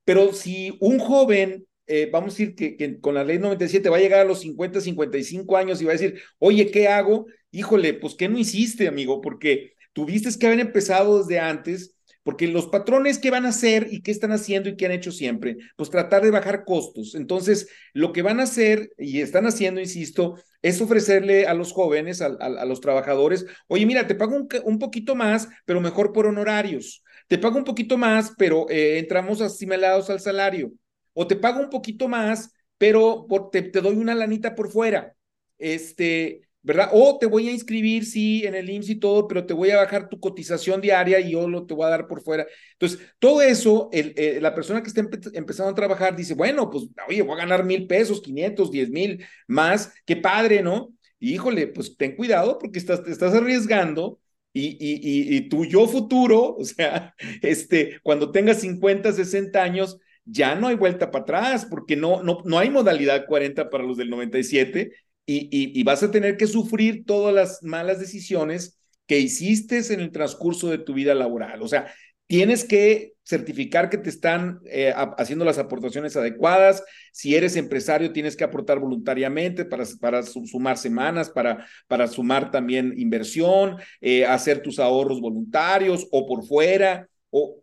Pero 0.05 0.33
si 0.33 0.77
un 0.81 0.99
joven, 0.99 1.67
eh, 1.87 2.09
vamos 2.11 2.35
a 2.35 2.37
decir 2.39 2.55
que, 2.55 2.77
que, 2.77 3.01
con 3.01 3.15
la 3.15 3.25
ley 3.25 3.39
97 3.39 3.89
va 3.91 3.99
a 3.99 4.01
llegar 4.01 4.21
a 4.21 4.25
los 4.25 4.41
50, 4.41 4.81
55 4.81 5.57
años 5.57 5.83
y 5.83 5.85
va 5.85 5.93
a 5.93 5.97
decir, 5.97 6.21
oye, 6.39 6.71
¿qué 6.71 6.89
hago? 6.89 7.27
Híjole, 7.51 7.95
pues 7.95 8.15
¿qué 8.15 8.29
no 8.29 8.39
hiciste, 8.39 8.89
amigo? 8.89 9.21
Porque 9.21 9.74
tuviste 9.95 10.29
que 10.39 10.47
haber 10.47 10.61
empezado 10.61 11.19
desde 11.19 11.41
antes 11.41 11.95
porque 12.25 12.49
los 12.49 12.69
patrones, 12.69 13.19
¿qué 13.19 13.31
van 13.31 13.45
a 13.45 13.51
hacer 13.51 13.87
y 13.91 14.03
qué 14.03 14.11
están 14.11 14.33
haciendo 14.33 14.71
y 14.71 14.77
qué 14.77 14.87
han 14.87 14.93
hecho 14.93 15.13
siempre? 15.13 15.59
Pues 15.77 15.91
tratar 15.91 16.25
de 16.25 16.31
bajar 16.31 16.65
costos. 16.65 17.15
Entonces, 17.15 17.69
lo 17.93 18.13
que 18.13 18.23
van 18.23 18.41
a 18.41 18.45
hacer 18.45 18.91
y 18.97 19.21
están 19.21 19.47
haciendo, 19.47 19.81
insisto, 19.81 20.37
es 20.63 20.81
ofrecerle 20.81 21.47
a 21.47 21.53
los 21.53 21.73
jóvenes, 21.73 22.23
a, 22.23 22.65
los 22.65 22.81
trabajadores, 22.81 23.45
oye, 23.69 23.85
mira, 23.85 24.07
te 24.07 24.15
pago 24.15 24.35
un, 24.65 24.79
poquito 24.79 25.15
más, 25.15 25.49
pero 25.67 25.83
mejor 25.83 26.13
por 26.13 26.27
honorarios. 26.27 27.05
Te 27.29 27.37
pago 27.37 27.59
un 27.59 27.65
poquito 27.65 27.99
más, 27.99 28.33
pero 28.39 28.67
eh, 28.71 28.99
entramos 28.99 29.43
asimilados 29.43 30.09
al 30.09 30.21
salario. 30.21 30.73
O 31.13 31.27
te 31.27 31.37
pago 31.37 31.61
un 31.61 31.69
poquito 31.69 32.09
más, 32.09 32.51
pero 32.79 33.27
te, 33.53 33.63
te 33.63 33.83
doy 33.83 33.97
una 33.97 34.15
lanita 34.15 34.55
por 34.55 34.71
fuera. 34.71 35.15
Este, 35.59 36.41
¿verdad? 36.65 36.89
O 36.93 37.19
te 37.19 37.27
voy 37.27 37.49
a 37.49 37.53
inscribir, 37.53 38.07
sí, 38.07 38.45
en 38.47 38.55
el 38.55 38.71
IMSS 38.71 38.91
y 38.91 38.97
todo, 38.97 39.29
pero 39.29 39.45
te 39.45 39.53
voy 39.53 39.71
a 39.71 39.77
bajar 39.77 40.09
tu 40.09 40.19
cotización 40.19 40.81
diaria 40.81 41.21
y 41.21 41.33
yo 41.33 41.47
lo 41.47 41.67
te 41.67 41.75
voy 41.75 41.87
a 41.87 41.91
dar 41.91 42.09
por 42.09 42.23
fuera. 42.23 42.47
Entonces, 42.73 43.01
todo 43.19 43.43
eso, 43.43 43.91
el, 43.93 44.15
eh, 44.17 44.39
la 44.41 44.55
persona 44.55 44.83
que 44.83 44.89
está 44.89 45.03
empezando 45.35 45.71
a 45.71 45.75
trabajar 45.75 46.17
dice, 46.17 46.35
bueno, 46.35 46.71
pues, 46.71 46.85
oye, 47.07 47.23
voy 47.23 47.35
a 47.35 47.43
ganar 47.43 47.65
mil 47.65 47.87
pesos, 47.87 48.23
quinientos, 48.23 48.71
diez 48.71 48.89
mil 48.89 49.25
más, 49.47 49.93
qué 50.07 50.17
padre, 50.17 50.63
¿no? 50.63 50.95
Y 51.19 51.35
híjole, 51.35 51.67
pues 51.69 51.97
ten 51.97 52.17
cuidado 52.17 52.59
porque 52.59 52.79
estás, 52.79 53.05
te 53.05 53.11
estás 53.11 53.35
arriesgando 53.35 54.19
y, 54.55 54.69
y, 54.81 55.35
y, 55.35 55.37
y 55.37 55.49
tu 55.51 55.67
yo 55.67 55.87
futuro, 55.87 56.57
o 56.59 56.65
sea, 56.65 57.15
este, 57.43 58.01
cuando 58.03 58.33
tengas 58.33 58.61
50, 58.61 59.13
60 59.13 59.63
años, 59.63 59.99
ya 60.25 60.55
no 60.55 60.69
hay 60.69 60.77
vuelta 60.77 61.11
para 61.11 61.23
atrás, 61.23 61.67
porque 61.67 61.97
no, 61.97 62.23
no, 62.23 62.39
no 62.47 62.59
hay 62.59 62.71
modalidad 62.71 63.27
40 63.27 63.69
para 63.69 63.85
los 63.85 63.99
del 63.99 64.09
97 64.09 64.93
y, 65.27 65.83
vas 65.85 66.03
a 66.03 66.11
tener 66.11 66.37
que 66.37 66.47
sufrir 66.47 67.05
todas 67.07 67.35
las 67.35 67.63
malas 67.63 67.99
decisiones 67.99 68.79
que 69.07 69.19
hiciste 69.19 69.81
en 69.93 70.01
el 70.01 70.13
transcurso 70.13 70.71
de 70.71 70.79
tu 70.79 70.95
vida 70.95 71.15
laboral. 71.15 71.63
O 71.63 71.69
sea, 71.69 71.93
tienes 72.27 72.65
que 72.65 73.13
certificar 73.23 73.91
que 73.91 73.99
te 73.99 74.11
están 74.11 74.61
eh, 74.67 74.93
haciendo 75.17 75.45
las 75.45 75.59
aportaciones 75.59 76.17
adecuadas. 76.17 76.83
Si 77.13 77.35
eres 77.35 77.57
empresario, 77.57 78.13
tienes 78.13 78.37
que 78.37 78.45
aportar 78.45 78.79
voluntariamente 78.79 79.65
para, 79.65 79.85
para 80.01 80.23
sumar 80.23 80.79
semanas, 80.79 81.31
para, 81.31 81.67
para 81.87 82.07
sumar 82.07 82.51
también 82.51 82.95
inversión, 82.97 83.77
eh, 84.01 84.27
hacer 84.27 84.63
tus 84.63 84.79
ahorros 84.79 85.21
voluntarios 85.21 86.07
o 86.11 86.27
por 86.27 86.47
fuera. 86.47 87.09
O, 87.31 87.63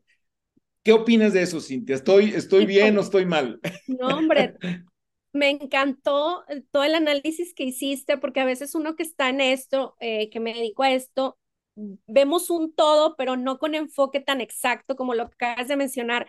¿Qué 0.84 0.91
opinas 0.91 1.34
de 1.34 1.43
eso, 1.43 1.62
Cintia? 1.62 1.95
¿Estoy, 1.95 2.32
estoy 2.32 2.65
bien 2.65 2.97
o 2.97 3.02
estoy 3.02 3.26
mal? 3.26 3.60
No, 3.88 4.08
hombre, 4.08 4.56
me 5.34 5.50
encantó 5.50 6.44
eh, 6.50 6.63
todo 6.72 6.84
el 6.84 6.96
análisis 6.96 7.54
que 7.54 7.63
hiciste, 7.63 8.17
porque 8.17 8.41
a 8.41 8.46
veces 8.46 8.76
uno 8.76 8.96
que 8.96 9.04
está 9.04 9.30
en 9.30 9.41
esto, 9.41 9.96
eh, 10.00 10.30
que 10.30 10.39
me 10.39 10.54
dedico 10.54 10.84
a 10.84 10.91
esto, 10.91 11.38
vemos 11.76 12.50
un 12.50 12.74
todo, 12.76 13.15
pero 13.15 13.38
no 13.38 13.58
con 13.60 13.76
enfoque 13.76 14.20
tan 14.20 14.41
exacto 14.41 14.96
como 14.96 15.13
lo 15.15 15.28
que 15.30 15.36
acabas 15.36 15.67
de 15.67 15.78
mencionar. 15.78 16.28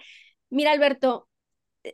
Mira, 0.50 0.72
Alberto, 0.72 1.28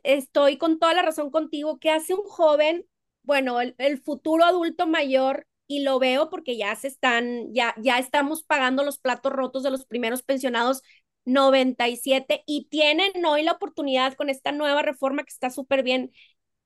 estoy 0.03 0.57
con 0.57 0.79
toda 0.79 0.93
la 0.93 1.01
razón 1.01 1.31
contigo. 1.31 1.79
¿Qué 1.79 1.89
hace 1.91 2.13
un 2.13 2.23
joven? 2.23 2.85
Bueno, 3.23 3.61
el, 3.61 3.75
el 3.77 4.01
futuro 4.01 4.45
adulto 4.45 4.87
mayor, 4.87 5.45
y 5.67 5.83
lo 5.83 5.99
veo 5.99 6.29
porque 6.31 6.57
ya 6.57 6.75
se 6.75 6.87
están, 6.87 7.53
ya, 7.53 7.75
ya 7.77 7.99
estamos 7.99 8.43
pagando 8.43 8.83
los 8.83 8.97
platos 8.97 9.31
rotos 9.31 9.61
de 9.63 9.69
los 9.71 9.85
primeros 9.85 10.23
pensionados 10.23 10.81
97 11.25 12.43
y 12.47 12.65
tienen 12.69 13.11
hoy 13.25 13.43
la 13.43 13.51
oportunidad 13.51 14.15
con 14.15 14.29
esta 14.29 14.51
nueva 14.51 14.81
reforma 14.81 15.23
que 15.23 15.29
está 15.29 15.51
súper 15.51 15.83
bien 15.83 16.11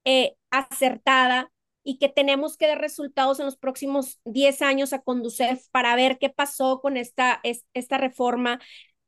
eh, 0.06 0.36
acertada 0.52 1.52
y 1.84 1.98
que 1.98 2.10
tenemos 2.10 2.58
que 2.58 2.68
dar 2.68 2.80
resultados 2.80 3.40
en 3.40 3.46
los 3.46 3.58
próximos 3.58 4.20
10 4.26 4.62
años 4.62 4.94
a 4.94 5.02
Conducef 5.02 5.68
para 5.72 5.96
ver 5.96 6.18
qué 6.18 6.30
pasó 6.30 6.82
con 6.82 6.96
esta, 6.98 7.42
esta 7.74 7.98
reforma. 7.98 8.60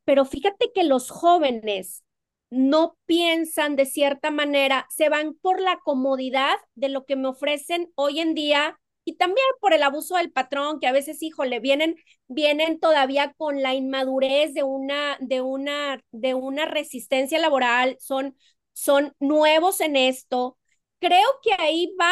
Pero 0.04 0.26
fíjate 0.26 0.72
que 0.74 0.84
los 0.84 1.10
jóvenes 1.10 2.04
no 2.50 2.98
piensan 3.06 3.76
de 3.76 3.86
cierta 3.86 4.32
manera, 4.32 4.88
se 4.90 5.10
van 5.10 5.36
por 5.42 5.60
la 5.62 5.80
comodidad 5.84 6.56
de 6.76 6.90
lo 6.90 7.06
que 7.06 7.16
me 7.16 7.28
ofrecen 7.28 7.92
hoy 7.96 8.20
en 8.20 8.34
día 8.36 8.80
y 9.04 9.18
también 9.18 9.46
por 9.60 9.74
el 9.74 9.84
abuso 9.84 10.16
del 10.18 10.32
patrón, 10.32 10.80
que 10.80 10.88
a 10.88 10.92
veces, 10.92 11.22
híjole, 11.22 11.60
vienen, 11.60 11.96
vienen 12.28 12.80
todavía 12.80 13.34
con 13.38 13.62
la 13.62 13.74
inmadurez 13.76 14.54
de 14.54 14.64
una, 14.64 15.18
de 15.20 15.42
una, 15.42 16.02
de 16.12 16.34
una 16.34 16.66
resistencia 16.66 17.38
laboral, 17.40 17.98
son, 18.00 18.36
son 18.74 19.14
nuevos 19.20 19.80
en 19.82 19.96
esto, 19.96 20.58
creo 21.00 21.28
que 21.44 21.52
ahí 21.60 21.96
va 22.00 22.12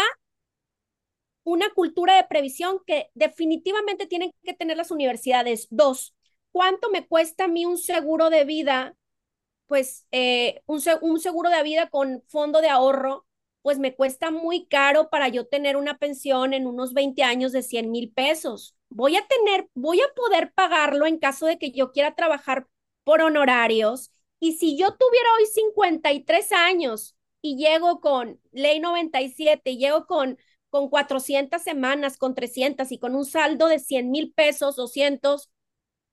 una 1.44 1.70
cultura 1.74 2.16
de 2.16 2.24
previsión 2.26 2.80
que 2.86 3.10
definitivamente 3.14 4.08
tienen 4.08 4.32
que 4.44 4.54
tener 4.54 4.78
las 4.78 4.92
universidades. 4.92 5.68
Dos, 5.70 6.16
¿cuánto 6.52 6.90
me 6.90 7.06
cuesta 7.08 7.46
a 7.46 7.48
mí 7.48 7.66
un 7.66 7.78
seguro 7.78 8.30
de 8.30 8.46
vida? 8.46 8.96
Pues 9.68 10.08
eh, 10.12 10.62
un, 10.66 10.82
un 11.02 11.20
seguro 11.20 11.50
de 11.50 11.64
vida 11.64 11.90
con 11.90 12.24
fondo 12.28 12.62
de 12.62 12.70
ahorro, 12.70 13.26
pues 13.62 13.80
me 13.80 13.96
cuesta 13.96 14.32
muy 14.32 14.68
caro 14.68 15.10
para 15.10 15.30
yo 15.30 15.48
tener 15.48 15.78
una 15.78 15.98
pensión 15.98 16.54
en 16.54 16.68
unos 16.68 16.94
20 16.94 17.24
años 17.24 17.52
de 17.52 17.64
100 17.64 17.92
mil 17.92 18.12
pesos. 18.12 18.76
Voy 18.90 19.16
a 19.16 19.26
tener, 19.28 19.68
voy 19.74 20.02
a 20.02 20.14
poder 20.16 20.54
pagarlo 20.54 21.06
en 21.08 21.18
caso 21.20 21.46
de 21.48 21.58
que 21.58 21.72
yo 21.72 21.92
quiera 21.92 22.16
trabajar 22.16 22.68
por 23.04 23.22
honorarios. 23.22 24.12
Y 24.40 24.54
si 24.54 24.78
yo 24.78 24.96
tuviera 24.96 25.30
hoy 25.40 25.46
53 25.48 26.52
años 26.52 27.16
y 27.44 27.58
llego 27.58 28.00
con 28.00 28.40
ley 28.54 28.80
97 28.80 29.72
y 29.72 29.78
llego 29.78 30.08
con, 30.08 30.40
con 30.70 30.90
400 30.90 31.62
semanas, 31.62 32.18
con 32.18 32.36
300 32.36 32.92
y 32.92 33.00
con 33.00 33.16
un 33.16 33.26
saldo 33.26 33.68
de 33.68 33.80
100 33.80 34.10
mil 34.12 34.34
pesos, 34.34 34.78
200, 34.78 35.52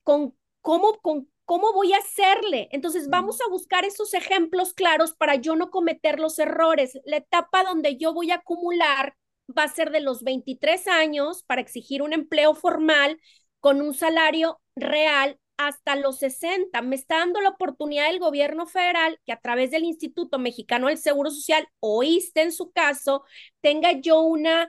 con 0.02 0.36
cómo, 0.60 1.00
con 1.00 1.30
cómo 1.46 1.72
voy 1.72 1.92
a 1.92 1.98
hacerle. 1.98 2.68
Entonces 2.72 3.08
vamos 3.08 3.40
a 3.40 3.48
buscar 3.48 3.84
esos 3.84 4.14
ejemplos 4.14 4.74
claros 4.74 5.14
para 5.14 5.36
yo 5.36 5.56
no 5.56 5.70
cometer 5.70 6.20
los 6.20 6.38
errores. 6.38 6.98
La 7.04 7.18
etapa 7.18 7.64
donde 7.64 7.96
yo 7.96 8.12
voy 8.12 8.32
a 8.32 8.36
acumular 8.36 9.14
va 9.56 9.64
a 9.64 9.68
ser 9.68 9.90
de 9.92 10.00
los 10.00 10.22
23 10.22 10.88
años 10.88 11.44
para 11.44 11.60
exigir 11.60 12.02
un 12.02 12.12
empleo 12.12 12.54
formal 12.54 13.20
con 13.60 13.80
un 13.82 13.94
salario 13.94 14.60
real 14.76 15.39
hasta 15.68 15.96
los 15.96 16.18
60. 16.18 16.82
Me 16.82 16.96
está 16.96 17.18
dando 17.18 17.40
la 17.40 17.50
oportunidad 17.50 18.08
el 18.10 18.18
gobierno 18.18 18.66
federal 18.66 19.18
que 19.26 19.32
a 19.32 19.40
través 19.40 19.70
del 19.70 19.84
Instituto 19.84 20.38
Mexicano 20.38 20.88
del 20.88 20.98
Seguro 20.98 21.30
Social, 21.30 21.66
oíste 21.80 22.42
en 22.42 22.52
su 22.52 22.70
caso, 22.72 23.24
tenga 23.60 23.92
yo 23.92 24.20
una 24.22 24.68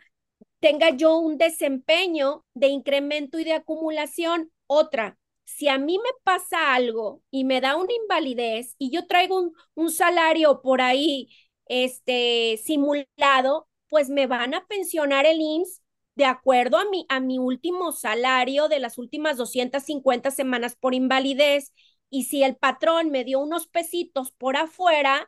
tenga 0.60 0.92
yo 0.92 1.18
un 1.18 1.38
desempeño 1.38 2.46
de 2.54 2.68
incremento 2.68 3.40
y 3.40 3.44
de 3.44 3.54
acumulación. 3.54 4.52
Otra, 4.68 5.18
si 5.46 5.68
a 5.70 5.78
mí 5.78 5.98
me 5.98 6.10
pasa 6.24 6.74
algo 6.76 7.22
y 7.32 7.46
me 7.46 7.62
da 7.62 7.76
una 7.78 7.94
invalidez 7.94 8.76
y 8.78 8.92
yo 8.92 9.08
traigo 9.08 9.40
un, 9.42 9.54
un 9.76 9.92
salario 9.92 10.62
por 10.62 10.82
ahí 10.82 11.30
este, 11.68 12.60
simulado, 12.64 13.68
pues 13.90 14.10
me 14.10 14.28
van 14.28 14.54
a 14.54 14.66
pensionar 14.68 15.26
el 15.26 15.42
IMSS 15.42 15.81
de 16.22 16.28
acuerdo 16.28 16.78
a 16.78 16.86
mi, 16.86 17.08
a 17.10 17.20
mi 17.20 17.40
último 17.40 17.92
salario 17.92 18.68
de 18.68 18.80
las 18.80 19.00
últimas 19.00 19.38
250 19.38 20.30
semanas 20.30 20.76
por 20.80 20.94
invalidez. 20.94 21.74
Y 22.12 22.26
si 22.26 22.44
el 22.44 22.56
patrón 22.58 23.10
me 23.10 23.24
dio 23.24 23.40
unos 23.40 23.66
pesitos 23.68 24.32
por 24.32 24.56
afuera, 24.56 25.28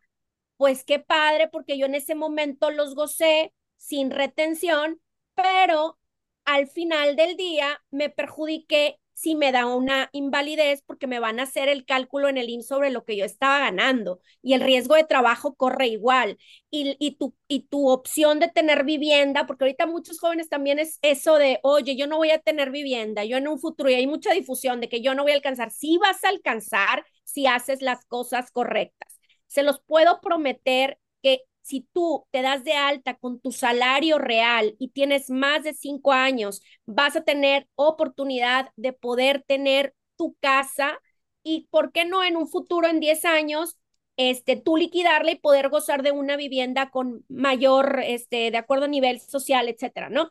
pues 0.57 0.83
qué 0.83 0.99
padre, 0.99 1.47
porque 1.49 1.79
yo 1.79 1.87
en 1.87 1.95
ese 1.95 2.13
momento 2.13 2.69
los 2.69 2.93
gocé 2.93 3.53
sin 3.77 4.11
retención, 4.11 5.01
pero 5.33 5.97
al 6.45 6.67
final 6.67 7.15
del 7.15 7.37
día 7.37 7.81
me 7.89 8.11
perjudiqué 8.11 8.99
si 9.23 9.35
me 9.35 9.51
da 9.51 9.65
una 9.65 10.09
invalidez 10.11 10.81
porque 10.85 11.07
me 11.07 11.19
van 11.19 11.39
a 11.39 11.43
hacer 11.43 11.69
el 11.69 11.85
cálculo 11.85 12.27
en 12.29 12.37
el 12.37 12.49
IMSS 12.49 12.67
sobre 12.67 12.91
lo 12.91 13.05
que 13.05 13.15
yo 13.17 13.25
estaba 13.25 13.59
ganando 13.59 14.19
y 14.41 14.53
el 14.53 14.61
riesgo 14.61 14.95
de 14.95 15.05
trabajo 15.05 15.55
corre 15.55 15.87
igual. 15.87 16.37
Y, 16.71 16.95
y, 16.99 17.15
tu, 17.17 17.35
y 17.47 17.61
tu 17.67 17.89
opción 17.89 18.39
de 18.39 18.47
tener 18.49 18.83
vivienda, 18.83 19.45
porque 19.45 19.65
ahorita 19.65 19.85
muchos 19.85 20.19
jóvenes 20.19 20.49
también 20.49 20.79
es 20.79 20.97
eso 21.01 21.37
de, 21.37 21.59
oye, 21.63 21.95
yo 21.95 22.07
no 22.07 22.17
voy 22.17 22.31
a 22.31 22.39
tener 22.39 22.71
vivienda, 22.71 23.23
yo 23.25 23.37
en 23.37 23.47
un 23.47 23.59
futuro, 23.59 23.89
y 23.89 23.93
hay 23.93 24.07
mucha 24.07 24.33
difusión 24.33 24.81
de 24.81 24.89
que 24.89 25.01
yo 25.01 25.13
no 25.15 25.23
voy 25.23 25.31
a 25.33 25.35
alcanzar. 25.35 25.71
Sí 25.71 25.97
vas 26.01 26.23
a 26.23 26.29
alcanzar 26.29 27.05
si 27.23 27.45
haces 27.47 27.81
las 27.81 28.05
cosas 28.05 28.51
correctas. 28.51 29.19
Se 29.47 29.63
los 29.63 29.79
puedo 29.81 30.19
prometer 30.21 30.97
que 31.21 31.41
si 31.63 31.87
tú 31.93 32.25
te 32.31 32.41
das 32.43 32.63
de 32.63 32.73
alta 32.73 33.15
con 33.15 33.39
tu 33.39 33.51
salario 33.51 34.19
real 34.19 34.75
y 34.79 34.89
tienes 34.89 35.29
más 35.29 35.63
de 35.63 35.73
cinco 35.73 36.11
años, 36.13 36.61
vas 36.85 37.15
a 37.15 37.23
tener 37.23 37.67
oportunidad 37.75 38.69
de 38.75 38.93
poder 38.93 39.43
tener 39.47 39.95
tu 40.17 40.35
casa 40.41 40.99
y, 41.43 41.67
¿por 41.71 41.91
qué 41.91 42.05
no 42.05 42.23
en 42.23 42.37
un 42.37 42.47
futuro, 42.47 42.87
en 42.87 42.99
10 42.99 43.25
años, 43.25 43.77
este, 44.17 44.55
tú 44.57 44.77
liquidarla 44.77 45.31
y 45.31 45.35
poder 45.39 45.69
gozar 45.69 46.03
de 46.03 46.11
una 46.11 46.37
vivienda 46.37 46.89
con 46.91 47.25
mayor, 47.29 48.01
este, 48.05 48.51
de 48.51 48.57
acuerdo 48.57 48.85
a 48.85 48.87
nivel 48.87 49.19
social, 49.19 49.67
etcétera, 49.69 50.09
¿no? 50.09 50.29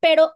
Pero 0.00 0.32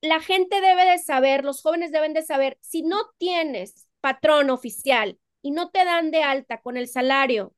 la 0.00 0.20
gente 0.20 0.60
debe 0.60 0.84
de 0.84 0.98
saber, 0.98 1.44
los 1.44 1.62
jóvenes 1.62 1.92
deben 1.92 2.12
de 2.14 2.22
saber, 2.22 2.58
si 2.60 2.82
no 2.82 2.96
tienes 3.18 3.88
patrón 4.00 4.50
oficial 4.50 5.18
y 5.42 5.50
no 5.50 5.70
te 5.70 5.84
dan 5.84 6.10
de 6.10 6.22
alta 6.22 6.60
con 6.60 6.76
el 6.76 6.88
salario 6.88 7.54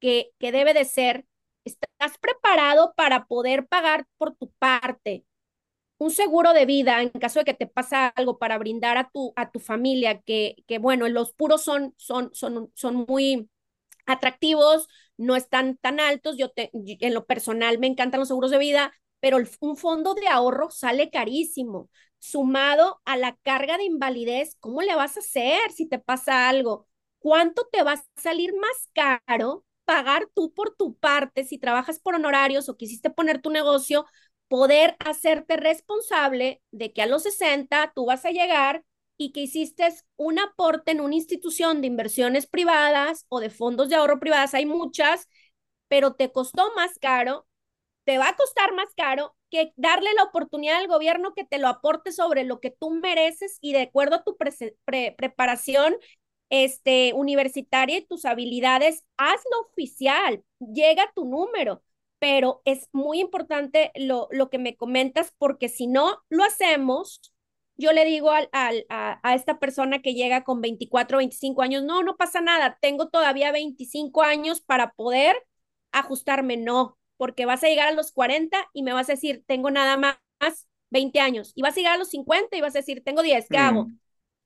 que, 0.00 0.30
que 0.38 0.52
debe 0.52 0.74
de 0.74 0.84
ser, 0.84 1.26
estás 1.64 2.18
preparado 2.20 2.94
para 2.96 3.26
poder 3.26 3.66
pagar 3.68 4.06
por 4.18 4.34
tu 4.36 4.50
parte 4.58 5.24
un 5.98 6.10
seguro 6.10 6.52
de 6.52 6.66
vida 6.66 7.02
en 7.02 7.10
caso 7.10 7.40
de 7.40 7.44
que 7.44 7.54
te 7.54 7.66
pasa 7.66 8.08
algo 8.08 8.38
para 8.38 8.58
brindar 8.58 8.96
a 8.98 9.10
tu, 9.10 9.32
a 9.36 9.50
tu 9.50 9.58
familia, 9.60 10.20
que, 10.22 10.56
que 10.66 10.78
bueno, 10.78 11.08
los 11.08 11.32
puros 11.32 11.62
son, 11.64 11.94
son, 11.96 12.30
son, 12.34 12.70
son 12.74 13.06
muy 13.08 13.50
atractivos, 14.06 14.88
no 15.16 15.36
están 15.36 15.76
tan 15.78 16.00
altos. 16.00 16.36
Yo 16.38 16.48
en 16.56 17.14
lo 17.14 17.26
personal 17.26 17.78
me 17.78 17.86
encantan 17.88 18.20
los 18.20 18.28
seguros 18.28 18.50
de 18.50 18.58
vida, 18.58 18.92
pero 19.20 19.38
un 19.60 19.76
fondo 19.76 20.14
de 20.14 20.28
ahorro 20.28 20.70
sale 20.70 21.10
carísimo. 21.10 21.90
Sumado 22.20 23.00
a 23.04 23.16
la 23.16 23.36
carga 23.42 23.76
de 23.78 23.84
invalidez, 23.84 24.56
¿cómo 24.60 24.82
le 24.82 24.94
vas 24.96 25.16
a 25.16 25.20
hacer 25.20 25.70
si 25.72 25.86
te 25.88 25.98
pasa 25.98 26.48
algo? 26.48 26.86
¿Cuánto 27.20 27.66
te 27.72 27.82
va 27.82 27.92
a 27.94 28.04
salir 28.20 28.54
más 28.56 28.88
caro 28.94 29.64
pagar 29.88 30.28
tú 30.34 30.52
por 30.52 30.76
tu 30.76 30.94
parte 30.98 31.44
si 31.44 31.56
trabajas 31.58 31.98
por 31.98 32.14
honorarios 32.14 32.68
o 32.68 32.76
quisiste 32.76 33.08
poner 33.08 33.40
tu 33.40 33.48
negocio? 33.48 34.04
Poder 34.48 34.96
hacerte 34.98 35.56
responsable 35.56 36.60
de 36.72 36.92
que 36.92 37.00
a 37.00 37.06
los 37.06 37.22
60 37.22 37.90
tú 37.94 38.04
vas 38.04 38.26
a 38.26 38.30
llegar 38.30 38.84
y 39.16 39.32
que 39.32 39.40
hiciste 39.40 39.88
un 40.16 40.38
aporte 40.38 40.92
en 40.92 41.00
una 41.00 41.14
institución 41.14 41.80
de 41.80 41.86
inversiones 41.86 42.46
privadas 42.46 43.24
o 43.30 43.40
de 43.40 43.48
fondos 43.48 43.88
de 43.88 43.94
ahorro 43.96 44.20
privadas, 44.20 44.52
hay 44.52 44.66
muchas, 44.66 45.26
pero 45.88 46.12
te 46.14 46.30
costó 46.32 46.70
más 46.76 46.98
caro, 47.00 47.46
te 48.04 48.18
va 48.18 48.28
a 48.28 48.36
costar 48.36 48.74
más 48.74 48.88
caro 48.96 49.36
que 49.50 49.72
darle 49.76 50.12
la 50.14 50.24
oportunidad 50.24 50.76
al 50.78 50.88
gobierno 50.88 51.34
que 51.34 51.44
te 51.44 51.58
lo 51.58 51.68
aporte 51.68 52.12
sobre 52.12 52.44
lo 52.44 52.60
que 52.60 52.70
tú 52.70 52.90
mereces 52.90 53.58
y 53.62 53.72
de 53.72 53.82
acuerdo 53.82 54.16
a 54.16 54.24
tu 54.24 54.36
preparación 55.16 55.96
este, 56.50 57.12
universitaria 57.14 57.98
y 57.98 58.06
tus 58.06 58.24
habilidades, 58.24 59.04
hazlo 59.16 59.60
oficial, 59.70 60.42
llega 60.58 61.12
tu 61.14 61.24
número, 61.24 61.82
pero 62.18 62.62
es 62.64 62.88
muy 62.92 63.20
importante 63.20 63.92
lo, 63.94 64.28
lo 64.30 64.50
que 64.50 64.58
me 64.58 64.76
comentas 64.76 65.34
porque 65.38 65.68
si 65.68 65.86
no 65.86 66.18
lo 66.28 66.44
hacemos, 66.44 67.20
yo 67.76 67.92
le 67.92 68.04
digo 68.04 68.30
al, 68.30 68.48
al, 68.52 68.84
a, 68.88 69.20
a, 69.22 69.34
esta 69.34 69.58
persona 69.58 70.02
que 70.02 70.14
llega 70.14 70.42
con 70.42 70.60
24, 70.60 71.18
25 71.18 71.62
años, 71.62 71.84
no, 71.84 72.02
no 72.02 72.16
pasa 72.16 72.40
nada, 72.40 72.78
tengo 72.80 73.08
todavía 73.08 73.52
25 73.52 74.22
años 74.22 74.60
para 74.60 74.92
poder 74.92 75.36
ajustarme, 75.92 76.56
no, 76.56 76.98
porque 77.16 77.46
vas 77.46 77.62
a 77.62 77.68
llegar 77.68 77.88
a 77.88 77.92
los 77.92 78.12
40 78.12 78.68
y 78.72 78.82
me 78.82 78.92
vas 78.92 79.08
a 79.08 79.12
decir, 79.12 79.44
tengo 79.46 79.70
nada 79.70 79.96
más 79.96 80.18
20 80.90 81.20
años, 81.20 81.52
y 81.54 81.62
vas 81.62 81.74
a 81.74 81.76
llegar 81.76 81.94
a 81.94 81.98
los 81.98 82.08
50 82.08 82.56
y 82.56 82.60
vas 82.60 82.74
a 82.74 82.78
decir, 82.78 83.02
tengo 83.04 83.22
10, 83.22 83.48
¿qué 83.48 83.58
hago? 83.58 83.88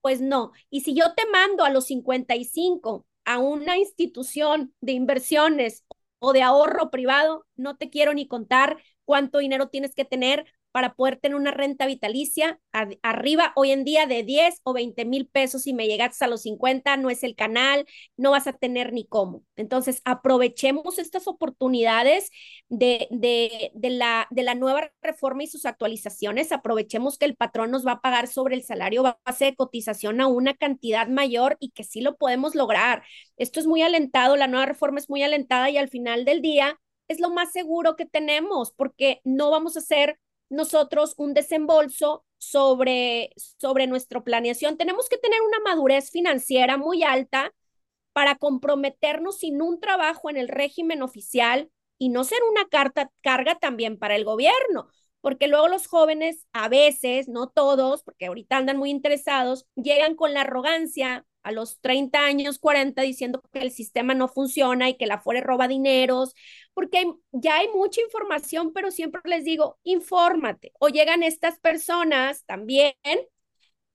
Pues 0.02 0.20
no, 0.20 0.52
y 0.70 0.82
si 0.82 0.94
yo 0.94 1.14
te 1.14 1.24
mando 1.32 1.64
a 1.64 1.70
los 1.70 1.86
55 1.86 3.06
a 3.24 3.38
una 3.38 3.78
institución 3.78 4.74
de 4.80 4.92
inversiones 4.92 5.84
o 6.20 6.32
de 6.34 6.42
ahorro 6.42 6.90
privado, 6.90 7.46
no 7.56 7.76
te 7.76 7.90
quiero 7.90 8.12
ni 8.14 8.28
contar 8.28 8.78
cuánto 9.04 9.38
dinero 9.38 9.68
tienes 9.68 9.94
que 9.94 10.04
tener 10.04 10.46
para 10.72 10.94
poder 10.94 11.16
tener 11.16 11.36
una 11.36 11.50
renta 11.52 11.86
vitalicia 11.86 12.58
arriba 13.02 13.52
hoy 13.56 13.70
en 13.70 13.84
día 13.84 14.06
de 14.06 14.22
10 14.24 14.60
o 14.64 14.72
20 14.72 15.04
mil 15.04 15.28
pesos. 15.28 15.62
Si 15.62 15.74
me 15.74 15.86
llegas 15.86 16.20
a 16.22 16.26
los 16.26 16.42
50, 16.42 16.96
no 16.96 17.10
es 17.10 17.22
el 17.22 17.36
canal, 17.36 17.86
no 18.16 18.30
vas 18.32 18.46
a 18.46 18.52
tener 18.52 18.92
ni 18.92 19.06
cómo. 19.06 19.44
Entonces, 19.56 20.02
aprovechemos 20.04 20.98
estas 20.98 21.28
oportunidades 21.28 22.30
de, 22.68 23.08
la, 23.82 24.26
de 24.30 24.42
la 24.42 24.54
nueva 24.54 24.90
reforma 25.02 25.44
y 25.44 25.46
sus 25.46 25.66
actualizaciones. 25.66 26.52
Aprovechemos 26.52 27.18
que 27.18 27.26
el 27.26 27.36
patrón 27.36 27.70
nos 27.70 27.86
va 27.86 27.92
a 27.92 28.00
pagar 28.00 28.28
sobre 28.28 28.56
el 28.56 28.64
salario 28.64 29.02
base 29.24 29.44
de 29.46 29.54
cotización 29.54 30.20
a 30.20 30.26
una 30.26 30.54
cantidad 30.54 31.06
mayor 31.08 31.56
y 31.60 31.70
que 31.70 31.84
sí 31.84 32.00
lo 32.00 32.16
podemos 32.16 32.54
lograr. 32.54 33.02
Esto 33.36 33.60
es 33.60 33.66
muy 33.66 33.82
alentado, 33.82 34.36
la 34.36 34.48
nueva 34.48 34.66
reforma 34.66 34.98
es 34.98 35.10
muy 35.10 35.22
alentada 35.22 35.70
y 35.70 35.76
al 35.76 35.88
final 35.88 36.24
del 36.24 36.42
día 36.42 36.78
es 37.08 37.20
lo 37.20 37.30
más 37.30 37.52
seguro 37.52 37.96
que 37.96 38.06
tenemos 38.06 38.72
porque 38.72 39.20
no 39.24 39.50
vamos 39.50 39.76
a 39.76 39.80
hacer 39.80 40.18
nosotros 40.52 41.14
un 41.16 41.34
desembolso 41.34 42.24
sobre, 42.38 43.30
sobre 43.36 43.86
nuestra 43.86 44.22
planeación. 44.22 44.76
Tenemos 44.76 45.08
que 45.08 45.16
tener 45.16 45.40
una 45.40 45.60
madurez 45.60 46.10
financiera 46.10 46.76
muy 46.76 47.02
alta 47.02 47.54
para 48.12 48.36
comprometernos 48.36 49.38
sin 49.38 49.62
un 49.62 49.80
trabajo 49.80 50.28
en 50.28 50.36
el 50.36 50.48
régimen 50.48 51.02
oficial 51.02 51.70
y 51.98 52.10
no 52.10 52.24
ser 52.24 52.40
una 52.50 52.68
carga 53.22 53.54
también 53.58 53.98
para 53.98 54.16
el 54.16 54.24
gobierno, 54.24 54.88
porque 55.20 55.46
luego 55.46 55.68
los 55.68 55.86
jóvenes 55.86 56.46
a 56.52 56.68
veces, 56.68 57.28
no 57.28 57.48
todos, 57.48 58.02
porque 58.02 58.26
ahorita 58.26 58.56
andan 58.56 58.76
muy 58.76 58.90
interesados, 58.90 59.66
llegan 59.76 60.16
con 60.16 60.34
la 60.34 60.42
arrogancia 60.42 61.24
a 61.42 61.52
los 61.52 61.80
30 61.80 62.24
años, 62.24 62.58
40, 62.58 63.02
diciendo 63.02 63.42
que 63.52 63.60
el 63.60 63.70
sistema 63.72 64.14
no 64.14 64.28
funciona 64.28 64.88
y 64.88 64.96
que 64.96 65.06
la 65.06 65.20
FORE 65.20 65.40
roba 65.40 65.68
dineros, 65.68 66.34
porque 66.74 67.12
ya 67.32 67.56
hay 67.58 67.68
mucha 67.68 68.00
información, 68.00 68.72
pero 68.72 68.90
siempre 68.90 69.20
les 69.24 69.44
digo, 69.44 69.78
infórmate. 69.84 70.72
O 70.78 70.88
llegan 70.88 71.22
estas 71.22 71.58
personas 71.60 72.44
también, 72.46 72.94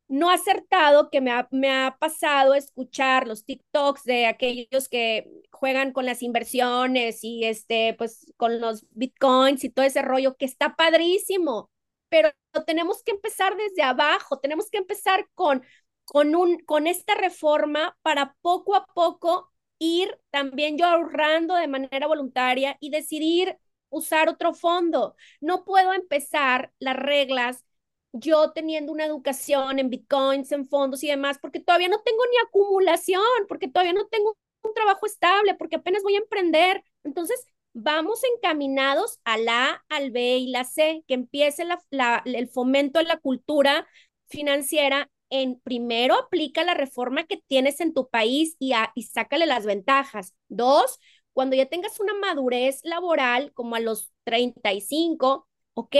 no 0.07 0.29
acertado, 0.29 1.09
que 1.09 1.19
me 1.21 1.31
ha, 1.31 1.47
me 1.51 1.69
ha 1.69 1.97
pasado 1.99 2.53
escuchar 2.53 3.27
los 3.27 3.43
TikToks 3.45 4.03
de 4.03 4.25
aquellos 4.25 4.87
que 4.89 5.29
juegan 5.51 5.91
con 5.91 6.05
las 6.05 6.23
inversiones 6.23 7.23
y 7.23 7.43
este, 7.45 7.93
pues 7.97 8.31
con 8.37 8.61
los 8.61 8.85
bitcoins 8.91 9.63
y 9.63 9.69
todo 9.69 9.85
ese 9.85 10.01
rollo, 10.01 10.35
que 10.37 10.45
está 10.45 10.75
padrísimo, 10.75 11.69
pero 12.09 12.31
tenemos 12.65 13.03
que 13.03 13.11
empezar 13.11 13.57
desde 13.57 13.83
abajo, 13.83 14.39
tenemos 14.39 14.69
que 14.69 14.77
empezar 14.77 15.27
con 15.35 15.63
con, 16.07 16.35
un, 16.35 16.59
con 16.59 16.87
esta 16.87 17.15
reforma 17.15 17.97
para 18.01 18.35
poco 18.41 18.75
a 18.75 18.85
poco 18.87 19.51
ir 19.79 20.19
también 20.31 20.77
yo 20.77 20.85
ahorrando 20.87 21.55
de 21.55 21.67
manera 21.67 22.07
voluntaria 22.07 22.77
y 22.79 22.89
decidir 22.89 23.57
usar 23.89 24.29
otro 24.29 24.53
fondo. 24.53 25.15
No 25.41 25.65
puedo 25.65 25.93
empezar 25.93 26.73
las 26.79 26.95
reglas 26.97 27.65
yo 28.13 28.51
teniendo 28.51 28.91
una 28.91 29.05
educación 29.05 29.79
en 29.79 29.89
bitcoins, 29.89 30.51
en 30.51 30.67
fondos 30.67 31.03
y 31.03 31.07
demás, 31.09 31.37
porque 31.39 31.59
todavía 31.59 31.89
no 31.89 32.01
tengo 32.01 32.23
ni 32.31 32.37
acumulación, 32.47 33.21
porque 33.47 33.67
todavía 33.67 33.93
no 33.93 34.07
tengo 34.07 34.35
un 34.63 34.73
trabajo 34.73 35.05
estable, 35.05 35.55
porque 35.55 35.75
apenas 35.75 36.03
voy 36.03 36.15
a 36.15 36.19
emprender. 36.19 36.83
Entonces, 37.03 37.45
vamos 37.73 38.21
encaminados 38.35 39.19
a 39.23 39.37
la 39.37 39.71
A, 39.73 39.85
al 39.89 40.11
B 40.11 40.37
y 40.37 40.47
la 40.47 40.63
C, 40.63 41.03
que 41.07 41.13
empiece 41.13 41.63
la, 41.65 42.21
el 42.25 42.47
fomento 42.47 42.99
de 42.99 43.05
la 43.05 43.17
cultura 43.17 43.87
financiera 44.27 45.09
en 45.29 45.59
primero 45.59 46.15
aplica 46.15 46.63
la 46.63 46.73
reforma 46.73 47.25
que 47.25 47.37
tienes 47.47 47.79
en 47.81 47.93
tu 47.93 48.09
país 48.09 48.55
y, 48.59 48.73
y 48.95 49.03
sácale 49.03 49.45
las 49.45 49.65
ventajas. 49.65 50.35
Dos, 50.47 50.99
cuando 51.33 51.55
ya 51.55 51.65
tengas 51.67 51.99
una 51.99 52.13
madurez 52.15 52.79
laboral 52.83 53.51
como 53.53 53.75
a 53.75 53.79
los 53.79 54.11
35, 54.23 55.47
ok, 55.73 55.95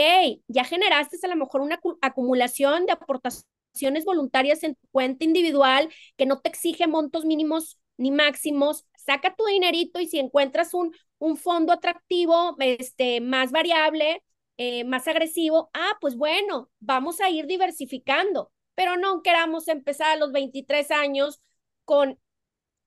ya 0.48 0.64
generaste 0.64 1.18
a 1.22 1.28
lo 1.28 1.36
mejor 1.36 1.60
una 1.60 1.78
acumulación 2.00 2.86
de 2.86 2.92
aportaciones 2.92 4.04
voluntarias 4.04 4.62
en 4.64 4.74
tu 4.74 4.86
cuenta 4.90 5.24
individual 5.24 5.88
que 6.16 6.26
no 6.26 6.40
te 6.40 6.48
exige 6.48 6.86
montos 6.86 7.24
mínimos 7.24 7.78
ni 7.96 8.10
máximos, 8.10 8.84
saca 8.96 9.34
tu 9.34 9.44
dinerito 9.46 10.00
y 10.00 10.06
si 10.08 10.18
encuentras 10.18 10.72
un, 10.74 10.94
un 11.18 11.36
fondo 11.36 11.72
atractivo, 11.72 12.56
este, 12.60 13.20
más 13.20 13.50
variable, 13.50 14.22
eh, 14.56 14.84
más 14.84 15.06
agresivo, 15.08 15.70
ah, 15.74 15.96
pues 16.00 16.16
bueno, 16.16 16.70
vamos 16.80 17.20
a 17.20 17.30
ir 17.30 17.46
diversificando 17.46 18.50
pero 18.78 18.96
no 18.96 19.24
queramos 19.24 19.66
empezar 19.66 20.12
a 20.12 20.16
los 20.16 20.30
23 20.30 20.92
años 20.92 21.42
con 21.84 22.16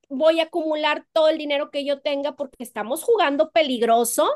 voy 0.08 0.40
a 0.40 0.44
acumular 0.44 1.06
todo 1.12 1.28
el 1.28 1.38
dinero 1.38 1.70
que 1.70 1.84
yo 1.84 2.00
tenga 2.00 2.38
porque 2.38 2.64
estamos 2.64 3.04
jugando 3.04 3.52
peligroso 3.52 4.32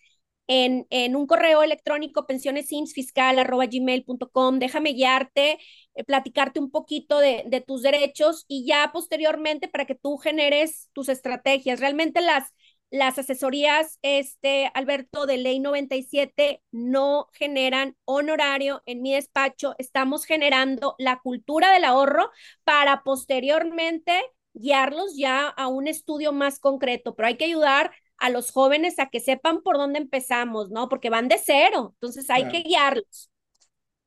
en, 0.48 0.86
en 0.90 1.16
un 1.16 1.28
correo 1.28 1.64
electrónico 1.64 2.26
pensionesinsfiscal.gmail.com. 2.28 4.60
Déjame 4.60 4.94
guiarte, 4.94 5.60
eh, 5.96 6.04
platicarte 6.04 6.60
un 6.60 6.72
poquito 6.72 7.20
de, 7.20 7.44
de, 7.48 7.62
tus 7.62 7.82
derechos 7.82 8.46
y 8.48 8.66
ya 8.68 8.92
posteriormente 8.94 9.68
para 9.68 9.86
que 9.86 9.96
tú 9.96 10.18
generes 10.18 10.90
tus 10.94 11.10
estrategias. 11.10 11.80
Realmente 11.80 12.22
las, 12.22 12.54
las 12.94 13.18
asesorías, 13.18 13.98
este, 14.04 14.70
Alberto, 14.76 15.26
de 15.26 15.38
ley 15.38 15.60
97 15.60 16.62
no 16.72 17.28
generan 17.34 17.98
honorario 18.06 18.84
en 18.86 19.02
mi 19.02 19.14
despacho. 19.14 19.74
Estamos 19.80 20.26
generando 20.26 20.96
la 21.00 21.20
cultura 21.20 21.74
del 21.74 21.86
ahorro 21.86 22.30
para 22.64 23.02
posteriormente 23.04 24.22
guiarlos 24.54 25.18
ya 25.18 25.48
a 25.48 25.68
un 25.68 25.88
estudio 25.88 26.34
más 26.34 26.60
concreto, 26.60 27.16
pero 27.16 27.28
hay 27.28 27.38
que 27.38 27.46
ayudar 27.46 27.92
a 28.18 28.30
los 28.30 28.52
jóvenes 28.52 29.00
a 29.00 29.10
que 29.10 29.20
sepan 29.20 29.62
por 29.62 29.78
dónde 29.78 30.00
empezamos, 30.00 30.70
¿no? 30.70 30.90
Porque 30.90 31.10
van 31.10 31.28
de 31.28 31.40
cero, 31.44 31.94
entonces 31.96 32.30
hay 32.30 32.48
que 32.48 32.62
guiarlos. 32.62 33.30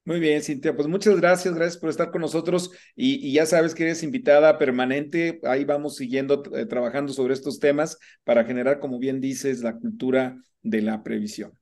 Muy 0.06 0.20
bien, 0.20 0.40
Cintia, 0.40 0.76
pues 0.76 0.86
muchas 0.86 1.16
gracias, 1.16 1.52
gracias 1.52 1.78
por 1.78 1.90
estar 1.90 2.12
con 2.12 2.20
nosotros 2.20 2.70
y, 2.94 3.32
ya 3.32 3.44
sabes 3.44 3.74
que 3.74 3.82
eres 3.82 4.04
invitada 4.04 4.56
permanente, 4.56 5.40
ahí 5.42 5.64
vamos 5.64 5.96
siguiendo, 5.96 6.44
eh, 6.54 6.64
trabajando 6.64 7.12
sobre 7.12 7.34
estos 7.34 7.58
temas 7.58 7.98
para 8.22 8.44
generar, 8.44 8.78
como 8.78 9.00
bien 9.00 9.20
dices, 9.20 9.62
la 9.62 9.76
cultura 9.76 10.36
de 10.62 10.80
la 10.80 11.02
previsión. 11.02 11.58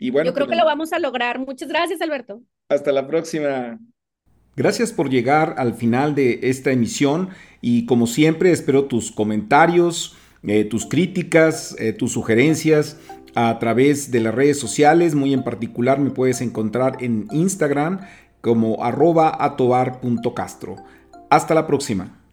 Y 0.00 0.10
bueno, 0.10 0.26
Yo 0.26 0.34
creo 0.34 0.46
pues 0.46 0.56
que 0.56 0.60
lo 0.60 0.66
vamos 0.66 0.92
a 0.92 0.98
lograr. 0.98 1.38
Muchas 1.38 1.68
gracias, 1.68 2.00
Alberto. 2.00 2.42
Hasta 2.68 2.90
la 2.90 3.06
próxima. 3.06 3.78
Gracias 4.56 4.92
por 4.92 5.08
llegar 5.08 5.54
al 5.56 5.74
final 5.74 6.16
de 6.16 6.40
esta 6.42 6.72
emisión 6.72 7.30
y 7.60 7.86
como 7.86 8.08
siempre 8.08 8.50
espero 8.50 8.86
tus 8.86 9.12
comentarios, 9.12 10.16
eh, 10.46 10.64
tus 10.64 10.86
críticas, 10.86 11.76
eh, 11.78 11.92
tus 11.92 12.12
sugerencias 12.12 12.98
a 13.34 13.58
través 13.58 14.10
de 14.10 14.20
las 14.20 14.34
redes 14.34 14.58
sociales. 14.58 15.14
Muy 15.14 15.32
en 15.32 15.42
particular 15.44 15.98
me 15.98 16.10
puedes 16.10 16.40
encontrar 16.40 16.98
en 17.00 17.28
Instagram 17.32 18.00
como 18.40 18.84
arroba 18.84 19.36
atobar.castro. 19.38 20.76
Hasta 21.30 21.54
la 21.54 21.66
próxima. 21.66 22.23